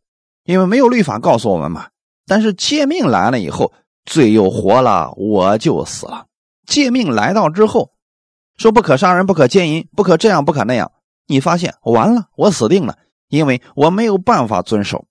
[0.44, 1.88] 因为没有律法告诉我们嘛。
[2.26, 3.72] 但是诫命来了以后，
[4.04, 6.26] 罪又活了，我就死了。
[6.66, 7.92] 诫命来到之后，
[8.56, 10.90] 说不可杀人，不可奸淫，不可这样，不可那样。
[11.26, 12.96] 你发现完了，我死定了，
[13.28, 15.04] 因为我没有办法遵守。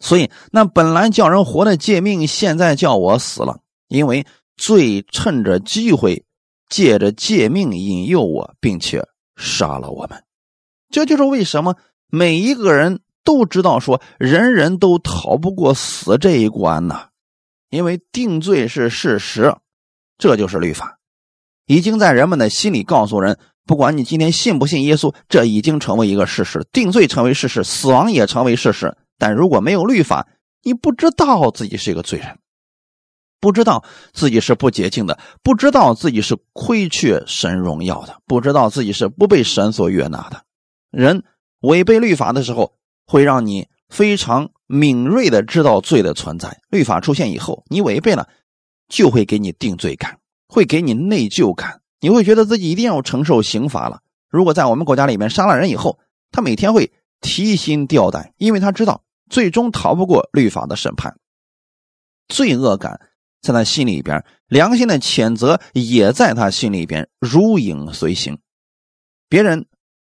[0.00, 6.24] 所以那本来叫人活的诫命，现在叫我死了，因为罪趁着机会。
[6.70, 9.06] 借着借命引诱我，并且
[9.36, 10.24] 杀了我们，
[10.88, 11.76] 这就是为什么
[12.08, 17.08] 每一个人都知道说，人人都逃不过死这一关呢？
[17.68, 19.54] 因为定罪是事实，
[20.16, 20.98] 这就是律法。
[21.66, 28.96] 已经在人们的心里告诉人：不管你今天信不信耶稣，这已经成为一个事实，定罪成为事实，死亡也成为事实。
[29.18, 30.26] 但如果没有律法，
[30.62, 32.38] 你不知道自己是一个罪人，
[33.40, 40.44] 不知道自己是不洁净的，不知道自己是亏缺神荣耀的，不知道自己是不被神所悦纳的。
[40.90, 41.24] 人
[41.60, 42.74] 违背律法的时候，
[43.06, 46.60] 会让你非常敏锐的知道罪的存在。
[46.68, 48.28] 律法出现以后，你违背了，
[48.88, 54.00] 就会给你定罪感，会给你内疚感，你会觉得自己一定要承受刑罚了。
[54.28, 55.98] 如果在我们国家里面杀了人以后，
[56.30, 59.02] 他每天会提心吊胆，因为他知道。
[59.28, 61.16] 最终逃不过律法的审判，
[62.26, 63.00] 罪恶感
[63.40, 68.38] 在他心里边，良心的谴责也在他心里边如影随形。
[69.28, 69.66] 别人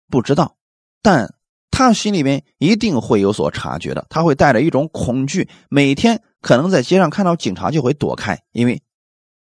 [0.09, 0.55] 不知道，
[1.01, 1.33] 但
[1.71, 4.05] 他心里边一定会有所察觉的。
[4.09, 8.81] 他会带着一种恐惧，每天可能在街上看到警察就会躲开，因为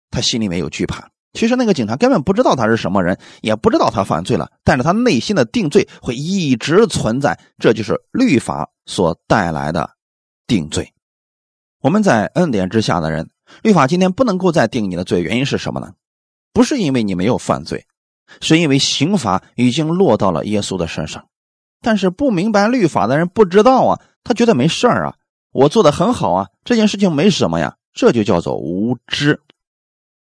[0.09, 1.09] 他心里面有惧怕。
[1.33, 7.39] 其实那个警察根本不知道他是什么人，也不知道他犯罪了，但是他内心的定罪会一直存在。
[7.59, 8.69] 这就是律法。
[8.89, 9.97] 所带来的
[10.47, 10.93] 定罪，
[11.81, 13.29] 我们在恩典之下的人，
[13.63, 15.93] 律法今天不能够再定你的罪，原因是什么呢？
[16.53, 17.85] 不是因为你没有犯罪，
[18.41, 21.27] 是因为刑罚已经落到了耶稣的身上。
[21.81, 25.15] 但是不明白律法的人不知道啊，他觉得没事儿啊，
[25.51, 29.41] 我做的很好啊，这件事情没什么呀，这就叫做无知。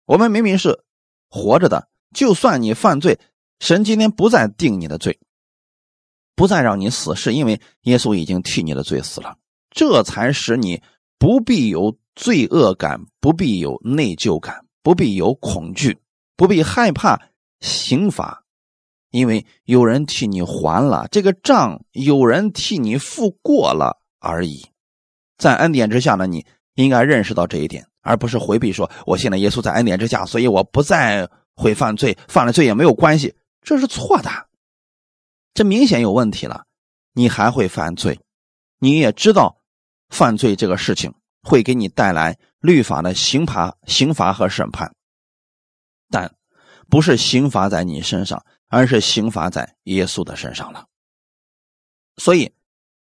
[0.06, 0.84] 我们明明是
[1.30, 3.19] 活着的，就算你犯罪，
[3.60, 5.19] 神今天不再定你的罪。
[6.36, 9.38] 不再让你死，是因为耶稣已经替你的罪死了，
[9.71, 10.84] 这才使你
[11.17, 15.99] 不必有罪恶感，不必有内疚感，不必有恐惧，
[16.36, 17.21] 不必害怕
[17.60, 18.43] 刑罚，
[19.12, 24.65] 因为有人替你还了这个账，有人替你付过了而已。
[25.38, 34.30] 在恩典之下呢，你应该认识到这一点，而不是回避说我现在耶稣在恩典之下，所以我不再会犯罪，犯了罪也没有关系，这是错的。
[35.53, 36.65] 这明显有问题了，
[37.13, 38.19] 你还会犯罪，
[38.80, 39.62] 你也知道
[40.10, 41.13] 犯罪这个事情
[41.48, 44.94] 会给你带来律法的刑罚、刑罚和审判，
[46.10, 46.36] 但
[46.90, 50.86] 不是刑罚在你身上，而是刑罚在耶稣的身上了。
[52.18, 52.52] 所以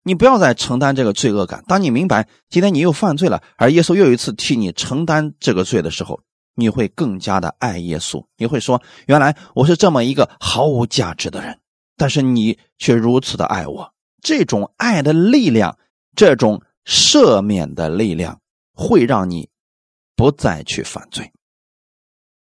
[0.03, 1.65] 你不要再承担这个罪恶感。
[1.67, 6.21] 当你明白今天你又犯罪了，而耶稣又一次替你承担这个罪的时候，
[6.55, 8.23] 你会更加的爱耶稣。
[8.37, 11.59] 你会说：“原来我是这么一个毫无价值的人。”
[11.97, 15.79] 但是你却如此的爱我，这种爱的力量，
[16.15, 18.41] 这种赦免的力量，
[18.73, 19.51] 会让你
[20.15, 21.33] 不再去犯罪。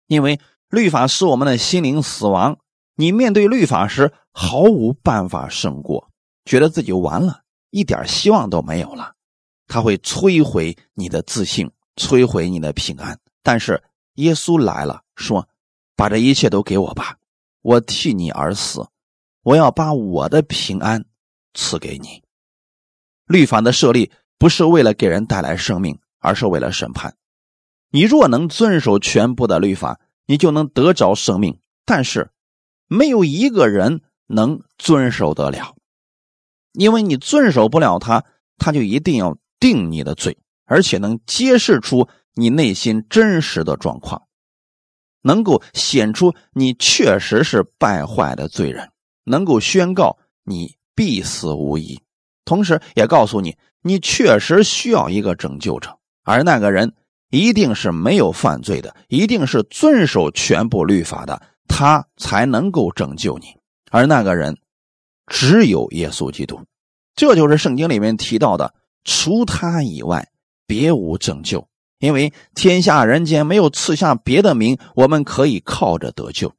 [0.07, 2.59] 因为律法使我们的心灵死亡，
[2.95, 6.09] 你面对律法时毫无办法胜过，
[6.43, 9.13] 觉得自己完了，一点希望都没有了。
[9.67, 13.17] 他会摧毁你的自信，摧毁你的平安。
[13.41, 13.81] 但是
[14.15, 15.47] 耶稣来了，说
[15.95, 17.17] ：“把这一切都给我吧，
[17.61, 18.85] 我替你而死。”
[19.43, 21.03] 我要把我的平安
[21.55, 22.21] 赐给你。
[23.25, 27.15] 律法的设立不是为了给人带来生命，而是为了审判。
[27.91, 31.59] 你若能遵守全部的律法，你就能得着生命。
[31.85, 32.31] 但是，
[32.87, 35.75] 没有一个人能遵守得了，
[36.73, 38.25] 因为你遵守不了他，
[38.57, 44.23] 他就一定要定你的罪，而且能揭示出你内心真实的状况，
[45.21, 48.89] 能够显出你确实是败坏的罪人。
[49.23, 52.01] 能够宣告你必死无疑，
[52.43, 56.93] 同时也告诉你，你确实需要一个拯救者，而那个人
[57.29, 63.47] 一定是没有犯罪的，一定是遵守全部律法的，他才能够拯救你。
[63.89, 64.57] 而那个人
[65.27, 66.61] 只有耶稣基督，
[67.15, 70.27] 这就是圣经里面提到的，除他以外
[70.67, 71.67] 别无拯救，
[71.99, 76.53] 因为天下人间没有赐下别的名，我们可以靠着得救。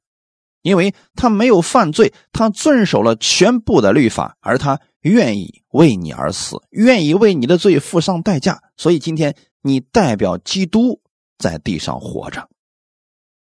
[0.62, 8.62] 因为他没有犯罪，他遵守了全部的律法，而他愿意为你而死，愿意为你的罪付上代价。
[8.76, 11.00] 所以今天你代表基督
[11.38, 12.48] 在地上活着。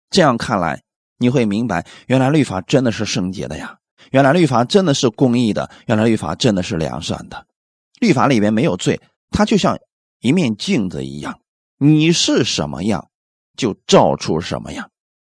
[0.10, 0.84] 这样看来，
[1.18, 3.78] 你会明白，原来律法真的是圣洁的呀！
[4.12, 7.48] 原来律法真的是公义的，原来律法真的是良善的。
[8.00, 9.00] 律法里面没有罪，
[9.30, 9.78] 它就像
[10.20, 11.40] 一面镜子一样，
[11.78, 13.10] 你是什么样，
[13.56, 14.90] 就照出什么样。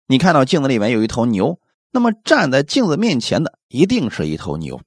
[0.07, 1.59] 你看到镜子里面有一头牛。
[1.95, 4.81] 那么站在镜子面前的一定是一头牛。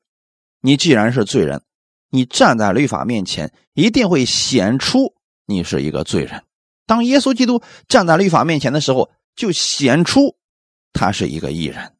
[0.65, 1.61] 你既然是罪人，
[2.09, 5.13] 你站在律法面前，一定会显出
[5.45, 6.43] 你是一个罪人。
[6.87, 10.35] 当耶稣基督站在律法面前的时候，就显出
[10.91, 11.93] 他是一个义人。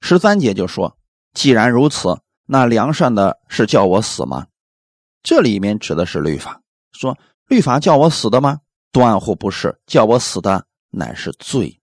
[0.00, 0.96] 十三节就说
[1.36, 4.46] ：“既然如此，那良善的是叫我死吗？”
[5.22, 8.60] 这里面指的是律法，说律法叫我死的吗？
[8.92, 11.78] 断乎不是，叫我死的乃是罪。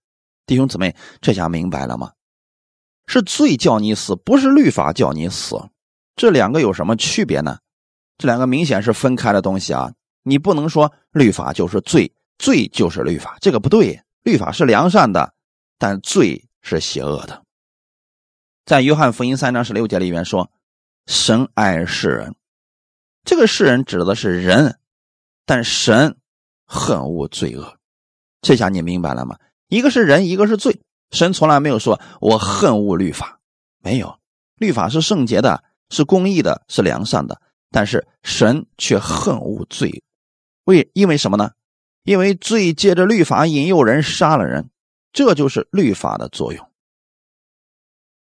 [0.46, 2.10] 弟兄姊妹，这下明白了吗？
[3.10, 5.60] 是罪叫你死，不是律法叫你死。
[6.14, 7.58] 这两个有什么区别呢？
[8.16, 9.92] 这两个明显是分开的东西啊！
[10.22, 14.00] 你不能说律法就是罪，罪就是律法，这个不对。
[14.22, 15.34] 律法是良善的，
[15.76, 17.42] 但罪是邪恶的。
[18.64, 20.48] 在约翰福音三章十六节里面说
[21.10, 22.36] ：“神爱世人。”
[23.26, 24.78] 这个世人指的是人，
[25.44, 26.16] 但神
[26.64, 27.76] 恨恶罪恶。
[28.40, 29.36] 这下你明白了吗？
[29.66, 30.80] 一个是人，一个是罪。
[31.10, 33.40] 神从来没有说“我恨恶律法”，
[33.82, 34.18] 没有。
[34.56, 37.40] 律法是圣洁的，是公义的，是良善的。
[37.70, 40.02] 但是神却恨恶罪，
[40.64, 41.52] 为因为什么呢？
[42.02, 44.70] 因为罪借着律法引诱人杀了人，
[45.12, 46.66] 这就是律法的作用。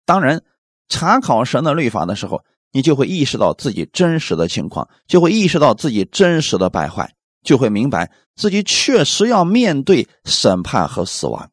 [0.06, 0.42] 当然
[0.88, 11.50] 查考神的律法的时候，你就会意识到自己真实的情况，就会意识到自己真实的败坏，就会明白自己确实要面对审判和死亡。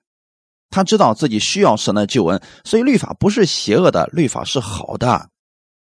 [0.72, 5.30] 他知道自己需要神的救恩，所以律法不是邪恶的，律法是好的。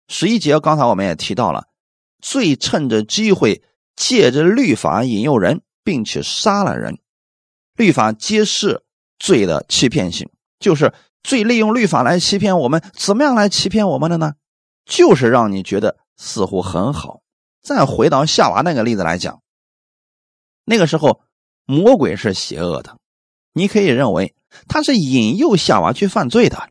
[0.08, 1.66] 十一节刚才我们也提到了，
[2.20, 3.62] 罪趁着机会
[3.94, 5.62] 借着律法引诱人。
[5.82, 6.98] 并且杀了人，
[7.74, 8.84] 律法揭示
[9.18, 10.28] 罪的欺骗性，
[10.60, 12.82] 就是罪利用律法来欺骗我们。
[12.92, 14.34] 怎么样来欺骗我们的呢？
[14.84, 17.22] 就是让你觉得似乎很好。
[17.62, 19.40] 再回到夏娃那个例子来讲，
[20.64, 21.22] 那个时候
[21.64, 22.98] 魔鬼是邪恶的，
[23.52, 24.34] 你可以认为
[24.68, 26.70] 他是引诱夏娃去犯罪的。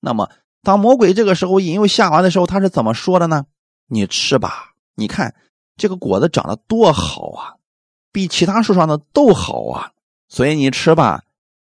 [0.00, 0.30] 那么，
[0.62, 3.46] 当魔鬼这个时候引诱夏娃的时候，他是怎么说的呢？
[3.86, 5.34] 你吃吧，你看
[5.76, 7.54] 这个果子长得多好啊！
[8.12, 9.92] 比其他树上的都好啊，
[10.28, 11.24] 所以你吃吧，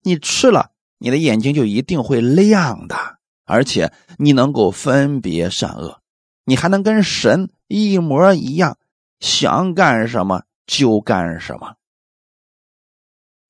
[0.02, 2.96] 你吃了，你的眼睛就一定会亮的，
[3.44, 6.00] 而且你能够分别善恶，
[6.44, 8.78] 你还能跟神一模一样，
[9.20, 11.76] 想干什么就干什么。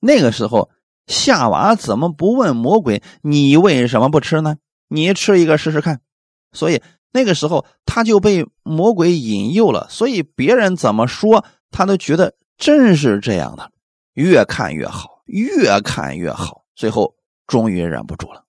[0.00, 0.70] 那个时候，
[1.06, 4.56] 夏娃怎么不问魔鬼：“你为什么不吃呢？
[4.88, 6.00] 你吃一个试试看。”
[6.52, 6.82] 所以
[7.12, 12.34] 那个时候他就被魔鬼引诱了，所以别人怎么说，他都觉得。
[12.56, 13.72] 真是这样的，
[14.12, 17.16] 越看越好，越看越好，最后
[17.48, 18.44] 终于忍不住了。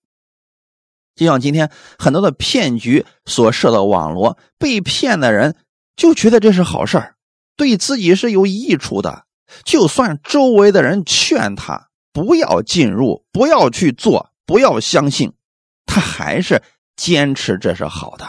[1.16, 5.56] 就像今天很多的骗局所设的网络，被骗的人
[5.96, 7.14] 就觉得这是好事
[7.56, 9.24] 对自己是有益处的。
[9.64, 11.85] 就算周围的人劝他
[12.24, 15.32] 不要进入，不要去做，不要相信，
[15.84, 16.62] 他还是
[16.96, 18.26] 坚持这是好的，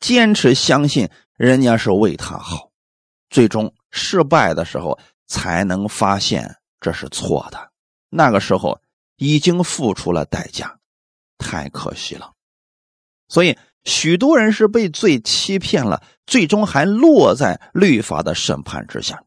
[0.00, 2.70] 坚持相信人家是为他好，
[3.30, 4.98] 最终失败的时候。
[5.32, 7.70] 才能发现这是错的，
[8.08, 8.80] 那个时候
[9.14, 10.76] 已经付出了代价，
[11.38, 12.32] 太可惜了。
[13.28, 19.22] 所以许多人是被罪欺骗了，最终还落在律法的审判之下。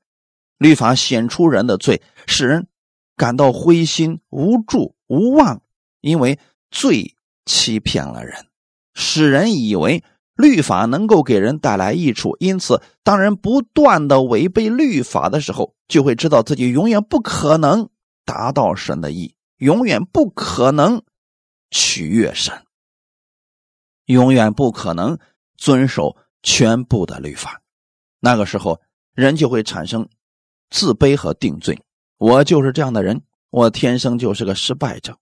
[0.58, 2.68] 律法显出人的罪，使人
[3.16, 5.62] 感到灰心、无助、无望，
[6.02, 6.40] 因为
[6.72, 8.48] 罪欺骗了人，
[8.94, 10.04] 使人以为。
[10.36, 17.92] 律法能够给人带来益处，因此，当人不断的违背律法的时候，就会知道自己永远不可能
[18.26, 21.04] 达到神的意，永远不可能
[21.70, 22.64] 取悦神，
[24.06, 25.20] 永远不可能
[25.56, 27.62] 遵守全部的律法。
[28.20, 28.82] 那个时候，
[29.14, 30.10] 人就会产生
[30.72, 31.80] 自卑和定罪。
[32.24, 35.18] 我就是这样的人，我天生就是个失败者，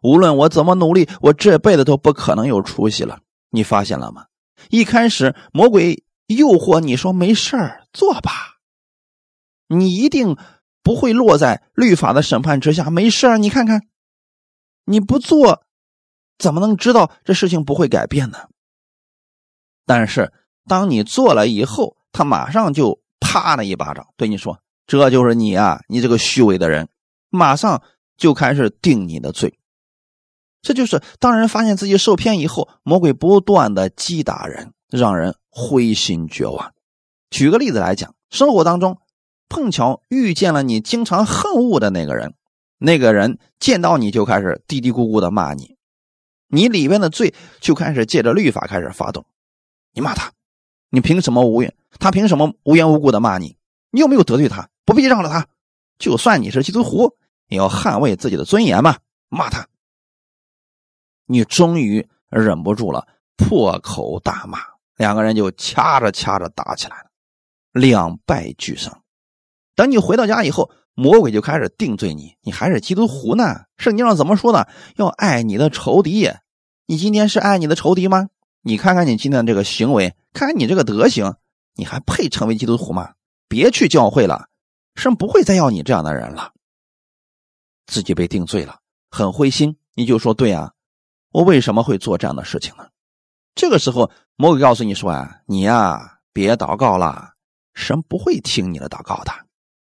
[0.00, 3.18] 无论我怎么努力，我这辈子都不可能有出息了。
[3.50, 4.24] 你发现了吗？
[4.70, 8.30] 一开始，魔鬼诱惑你说：“没事儿，做吧，
[9.68, 10.38] 你一定
[10.82, 12.88] 不会落在律法的审判之下。
[12.88, 13.82] 没事儿，你看看，
[14.86, 15.62] 你不做，
[16.38, 18.38] 怎么能知道这事情不会改变呢？”
[19.84, 20.32] 但是，
[20.66, 26.88] 当你做了以后，他马上就啪的一巴掌对你说：“这就是你啊，你这个虚伪的人！”
[27.30, 27.82] 马上
[28.16, 29.58] 就开始定你的罪。
[30.62, 36.72] 这就是当人发现自己受骗以后，魔鬼不断的击打人，让人灰心绝望。
[37.30, 38.98] 举个例子来讲，生活当中
[39.48, 42.34] 碰巧遇见了你经常恨恶的那个人，
[42.78, 45.76] 那个人见到你就开始嘀嘀咕咕的骂你，
[46.48, 49.26] 你里边的罪就开始借着律法开始发动。
[49.92, 50.32] 你骂他，
[50.90, 51.74] 你凭什么无缘？
[51.98, 53.56] 他凭什么无缘无故的骂你？
[53.90, 54.68] 你有没有得罪他？
[54.86, 55.46] 不必让着他。
[55.98, 57.16] 就算你是基督徒，
[57.48, 58.96] 也要捍卫自己的尊严嘛，
[59.28, 59.66] 骂他。
[61.26, 63.06] 你终于忍不住了，
[63.36, 64.58] 破口大骂，
[64.96, 67.10] 两个人就掐着掐着打起来了，
[67.72, 69.02] 两败俱伤。
[69.74, 73.64] 等你回到家以后，魔鬼就开始定罪你，你还是基督徒呢？
[73.76, 74.66] 圣经上怎么说呢？
[74.96, 76.30] 要爱你的仇敌。
[76.86, 78.28] 你今天是爱你的仇敌吗？
[78.62, 81.34] 你看看你今天这个行为，看看你这个德行，
[81.74, 83.14] 你还配成为基督徒吗？
[83.48, 84.48] 别去教会了，
[84.96, 86.52] 神不会再要你这样的人了。
[87.86, 88.80] 自己被定罪了，
[89.10, 89.76] 很灰心。
[89.94, 90.72] 你就说对啊，
[91.30, 92.88] 我为什么会做这样的事情呢？
[93.54, 97.30] 这个时候，魔鬼告诉你说啊，你呀，别祷告了，
[97.74, 99.32] 神不会听你的祷告的，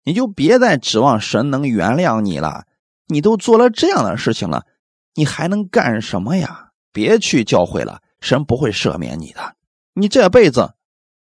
[0.04, 2.66] 你就别再指望神能原谅你了。
[3.06, 4.66] 你都做了这样的事情了，
[5.14, 6.70] 你还能干什么呀？
[6.92, 9.56] 别去教会了，神不会赦免你的，
[9.94, 10.74] 你这辈子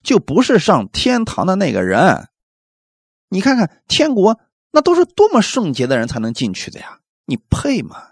[0.04, 2.28] 就不是上天堂的那个人。
[3.34, 4.40] 你看看天国，
[4.72, 8.12] 那都是多么圣洁的人才能进去的呀，你配吗？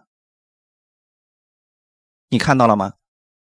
[2.29, 2.93] 你看到了吗？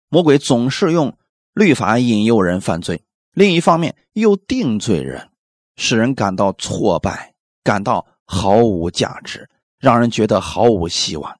[0.07, 1.17] 魔鬼总是用
[1.53, 3.03] 律法引诱人犯罪，
[3.33, 5.31] 另一方面又定罪人，
[5.75, 11.37] 使人感到挫败，感到毫无价值，让人觉得毫无希望，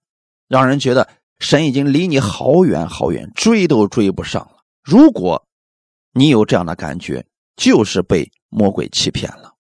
[0.50, 1.08] 让人觉得
[1.40, 4.58] 神已经离你好远好远，追都追不上了。
[4.84, 5.48] 如果
[6.12, 7.26] 你有这样的感觉，
[7.56, 9.55] 就是被魔鬼欺骗了。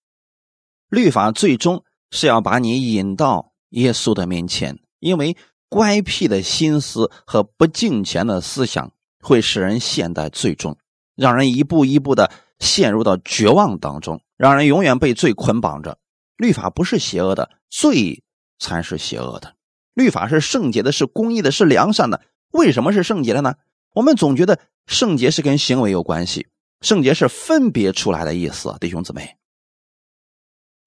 [0.95, 5.37] 律法最终是要把你引到耶稣的面前，因为。
[5.67, 10.77] 乖僻的心思和不敬虔的思想会使人陷在罪中，
[11.15, 15.97] 让人一步一步的陷入到绝望当中，让人永远被罪捆绑着。
[16.37, 18.23] 律法不是邪恶的，罪
[18.57, 19.55] 才是邪恶的。
[19.95, 22.21] 律法是圣洁的，是公义的，是良善的。
[22.51, 23.55] 为什么是圣洁的呢？
[23.93, 26.47] 我们总觉得圣洁是跟行为有关系，
[26.79, 28.73] 圣洁是分别出来的意思。
[28.79, 29.35] 弟兄姊妹，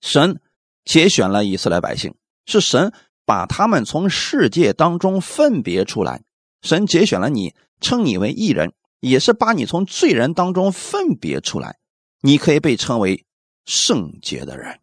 [0.01, 0.41] 神
[0.85, 2.15] 节选了以色列百姓，
[2.47, 2.93] 是神。
[3.25, 6.23] 把他们从世界当中分别出来，
[6.63, 11.77] 神节选了你，称你为义人，也是把你从罪人当中分别出来。
[12.23, 13.27] 你可以被称为
[13.67, 14.81] 圣洁的人，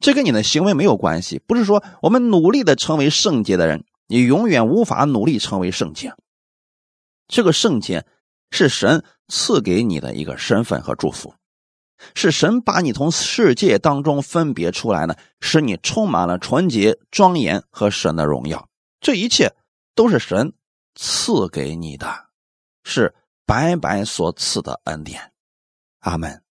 [0.00, 1.38] 这跟你的行为没有关系。
[1.46, 6.14] 不是说我们努力的成为圣洁的人，你永远无法努力成为圣洁。
[7.28, 8.06] 这个圣洁
[8.50, 11.34] 是神赐给你的一个身份和祝福。
[12.14, 18.68] 是神把你从世界当中分别出来呢，使你充满了纯洁、庄严和神的荣耀。
[19.00, 19.54] 这一切
[19.94, 20.52] 都是神
[20.94, 22.26] 赐给你的，
[22.84, 23.14] 是
[23.46, 25.32] 白白所赐的恩典。
[26.00, 26.42] 阿门。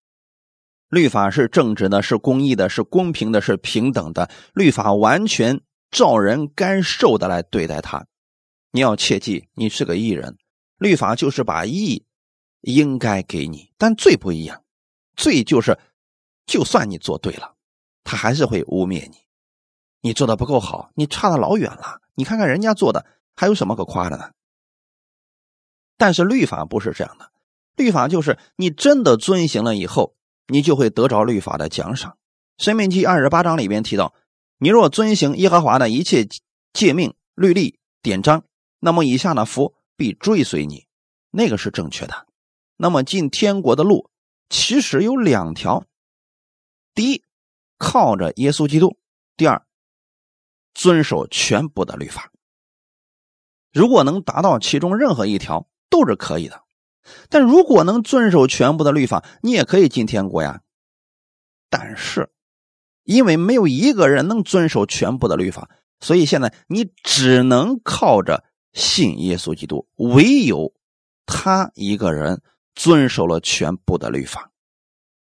[0.90, 4.30] 律法是正直的，是公义的，是公平的，是平等的。
[4.54, 8.06] 律法完全照人该受的来对待他。
[8.72, 10.38] 你要切记，你是个义人，
[10.78, 12.06] 律法就是把义
[12.62, 14.61] 应该给你，但罪不一样。
[15.22, 15.78] 罪就是，
[16.48, 17.54] 就算你做对了，
[18.04, 19.18] 他还是会污蔑你。
[20.02, 22.02] 你做的不够好，你差的老远了。
[22.16, 23.06] 你看看人家做的，
[23.36, 24.32] 还有什么可夸的呢？
[25.96, 27.32] 但是律法不是这样的，
[27.76, 30.16] 律法就是你真的遵行了以后，
[30.48, 32.18] 你就会得着律法的奖赏。
[32.58, 34.16] 申命记二十八章里边提到，
[34.58, 36.28] 你若遵行耶和华的一切
[36.74, 38.44] 诫命、律例、典章，
[38.80, 40.88] 那么以下的福必追随你，
[41.30, 42.26] 那个是正确的。
[42.76, 44.10] 那么进天国的路。
[44.52, 45.86] 其实有两条：
[46.94, 47.24] 第一，
[47.78, 48.98] 靠着耶稣基督；
[49.38, 49.66] 第二，
[50.74, 52.34] 遵守全部的律法。
[53.72, 56.64] 如果能达到其中任何一条，都是可以的。
[57.30, 60.62] 但如果能遵守全部的律法，你也可以进天国呀。
[61.70, 62.30] 但是，
[63.04, 65.70] 因为没有一个人能遵守全部的律法，
[66.02, 68.44] 所以现在你只能靠着
[68.74, 70.74] 信耶稣基督，唯有
[71.26, 72.44] 他一个人。
[72.76, 74.52] 遵守了全部的律法，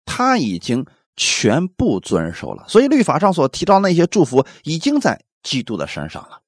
[0.04, 0.84] 他已经
[1.16, 6.42] 全部遵守了，所以律法上所提到那些祝福已经在基督的身上了，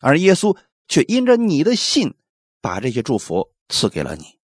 [0.00, 0.56] 而耶稣
[0.88, 2.14] 却因着你的信，
[2.60, 4.38] 把这些祝福赐给了你。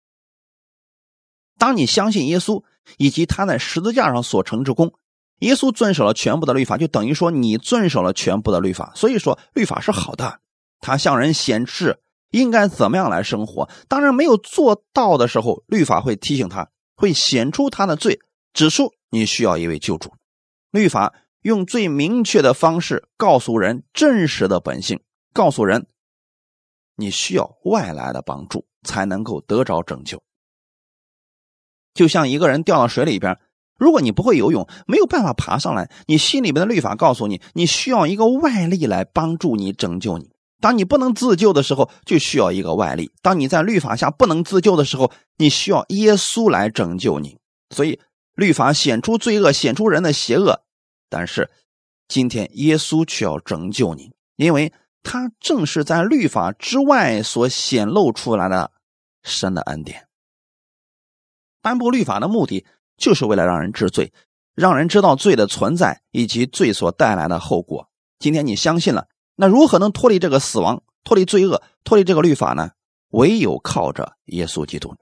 [1.59, 2.63] 当你相信耶稣
[2.99, 4.93] 以及他在十字架上所成之功，
[5.41, 8.93] 耶稣遵守了全部的律法，就等于说你遵守了全部的律法。
[8.95, 10.41] 所以说，律法是好的，
[10.81, 12.01] 他向人显示。
[12.31, 13.69] 应该怎么样来生活？
[13.89, 18.21] 当然没有做到的时候，律法会提醒他，会显出他的罪，
[18.53, 20.13] 指出你需要一位救主。
[20.71, 25.01] 律法用最明确的方式告诉人真实的本性，
[25.33, 25.87] 告诉人
[26.97, 30.23] 你需要外来的帮助才能够得着拯救。
[31.95, 33.39] 就像一个人掉到水里边，
[33.79, 40.36] 如果你不会游泳，没有办法爬上来，你心里边的律法告诉你，你需要一个外力来帮助你拯救你。
[40.67, 47.39] 当你不能自救的时候，就需要一个外力；当你在律法下不能自救的时候，你需要耶稣来拯救你。
[47.71, 48.01] 所以，
[48.35, 50.65] 律法显出罪恶，显出人的邪恶。
[51.09, 51.49] 但是，
[52.09, 54.73] 今天耶稣却要拯救你，因为
[55.05, 58.73] 他正是在律法之外所显露出来的
[59.23, 60.09] 神的恩典。
[61.63, 64.13] 颁布律法的目的，就是为了让人知罪，
[64.57, 67.89] 让人知道罪的存在以及罪所带来的后果。
[68.19, 69.07] 今天你相信了。
[69.37, 72.71] 那如何能脱离这个死亡、脱离罪恶、脱离这个律法呢？
[73.11, 74.97] 唯有靠着耶稣基督。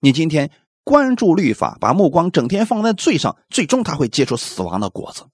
[0.00, 0.50] 你今天
[0.84, 5.24] 关注律法，把目光整天放在罪上，最终他会结出死亡的果子。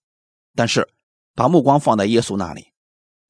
[0.55, 0.89] 但是，
[1.35, 2.69] 把目光放在耶稣那里，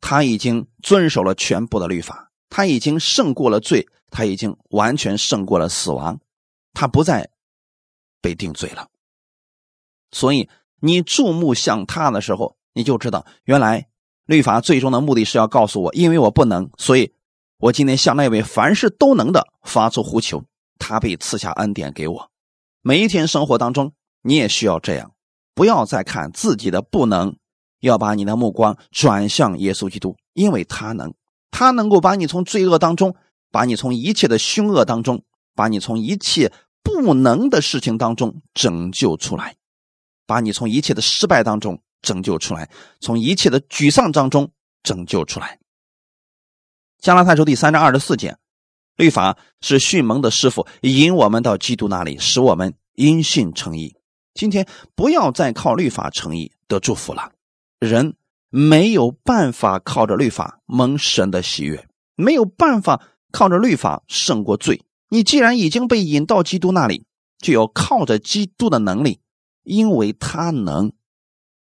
[0.00, 6.20] 他已经遵守了全部的律法，他已经胜过了罪，他已经完全胜过了死亡，
[6.74, 7.30] 他不再
[8.20, 8.88] 被定罪了。
[10.10, 10.48] 所以
[10.80, 13.88] 你注目向他的时候，你就知道，原来
[14.26, 17.12] 律法最终的目的是要告诉我，因为我不能，所以
[17.58, 20.44] 我今天向那位凡事都能的发出呼求，
[20.78, 22.30] 他被赐下恩典给我。
[22.82, 23.92] 每一天生活当中，
[24.22, 25.12] 你也需要这样，
[25.54, 27.36] 不要再看自己的不能，
[27.80, 31.12] 要把你的目光转向耶稣基督，因为他能。
[31.50, 33.14] 他能够把你从罪恶当中，
[33.50, 35.22] 把你从一切的凶恶当中，
[35.54, 36.50] 把你从一切
[36.82, 39.56] 不能的事情当中拯救出来，
[40.26, 42.68] 把你从一切的失败当中拯救出来，
[43.00, 44.50] 从一切的沮丧当中
[44.82, 45.59] 拯救出来。
[47.00, 48.36] 加拉太书第三章二十四节，
[48.96, 53.96] 律法是训蒙的师傅，引我们到基督那里，使我们因信称义。
[54.34, 57.32] 今天不要再靠律法称义得祝福了，
[57.78, 58.14] 人。
[58.55, 64.82] 没有办法靠着律法蒙神的喜悦，没有办法靠着律法胜过罪。
[65.09, 67.07] 你既然已经被引到基督那里，
[67.38, 69.20] 就要靠着基督的能力，
[69.62, 70.92] 因为他能，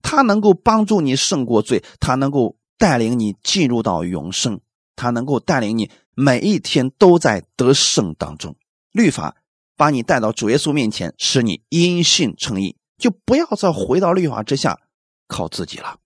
[0.02, 4.60] 他能够帮助你胜过罪，他能够带领你进入到永生，
[4.96, 8.56] 他能够带领你每一天都在得胜当中。
[8.92, 9.36] 律法
[9.76, 14.80] 把你带到主耶稣面前，使你因信称义，就不要再回到律法之下
[15.26, 15.98] 靠自己了。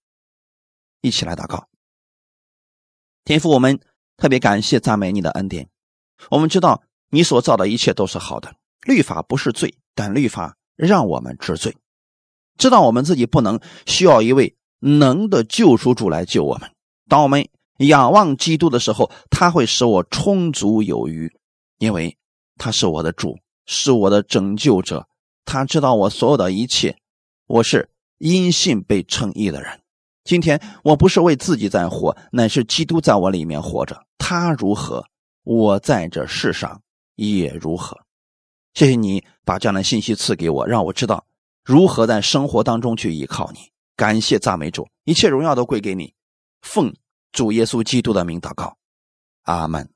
[1.00, 1.68] 一起来祷告，
[3.24, 3.80] 天父，我们
[4.16, 5.68] 特别感谢赞美你的恩典。
[6.30, 8.54] 我们知道你所造的一切都是好的，
[8.86, 11.76] 律法不是罪，但律法让我们知罪，
[12.62, 16.70] 知道我们自己不能，需要一位能的救赎主来救我们。
[17.08, 17.48] 当我们
[17.78, 21.28] 仰望基督的时候，他会使我充足有余，
[21.78, 22.16] 因为
[22.58, 23.36] 他是我的主，
[23.66, 25.08] 是我的拯救者。
[25.44, 26.96] 他知道我所有的一切，
[27.48, 29.80] 我是因信被称义的人。
[30.22, 34.00] 今天我不是为自己在活，乃是基督在我里面活着。
[34.18, 35.04] 他如何，
[35.42, 36.80] 我在这世上
[37.16, 37.98] 也如何。
[38.74, 41.24] 谢谢你把这样的信息赐给我，让我知道
[41.64, 43.70] 如何在生活当中去依靠你。
[43.96, 46.14] 感谢赞美主，一切荣耀都归给你。
[46.62, 46.94] 奉
[47.30, 48.76] 主耶稣基督的名祷告，
[49.42, 49.88] 阿门。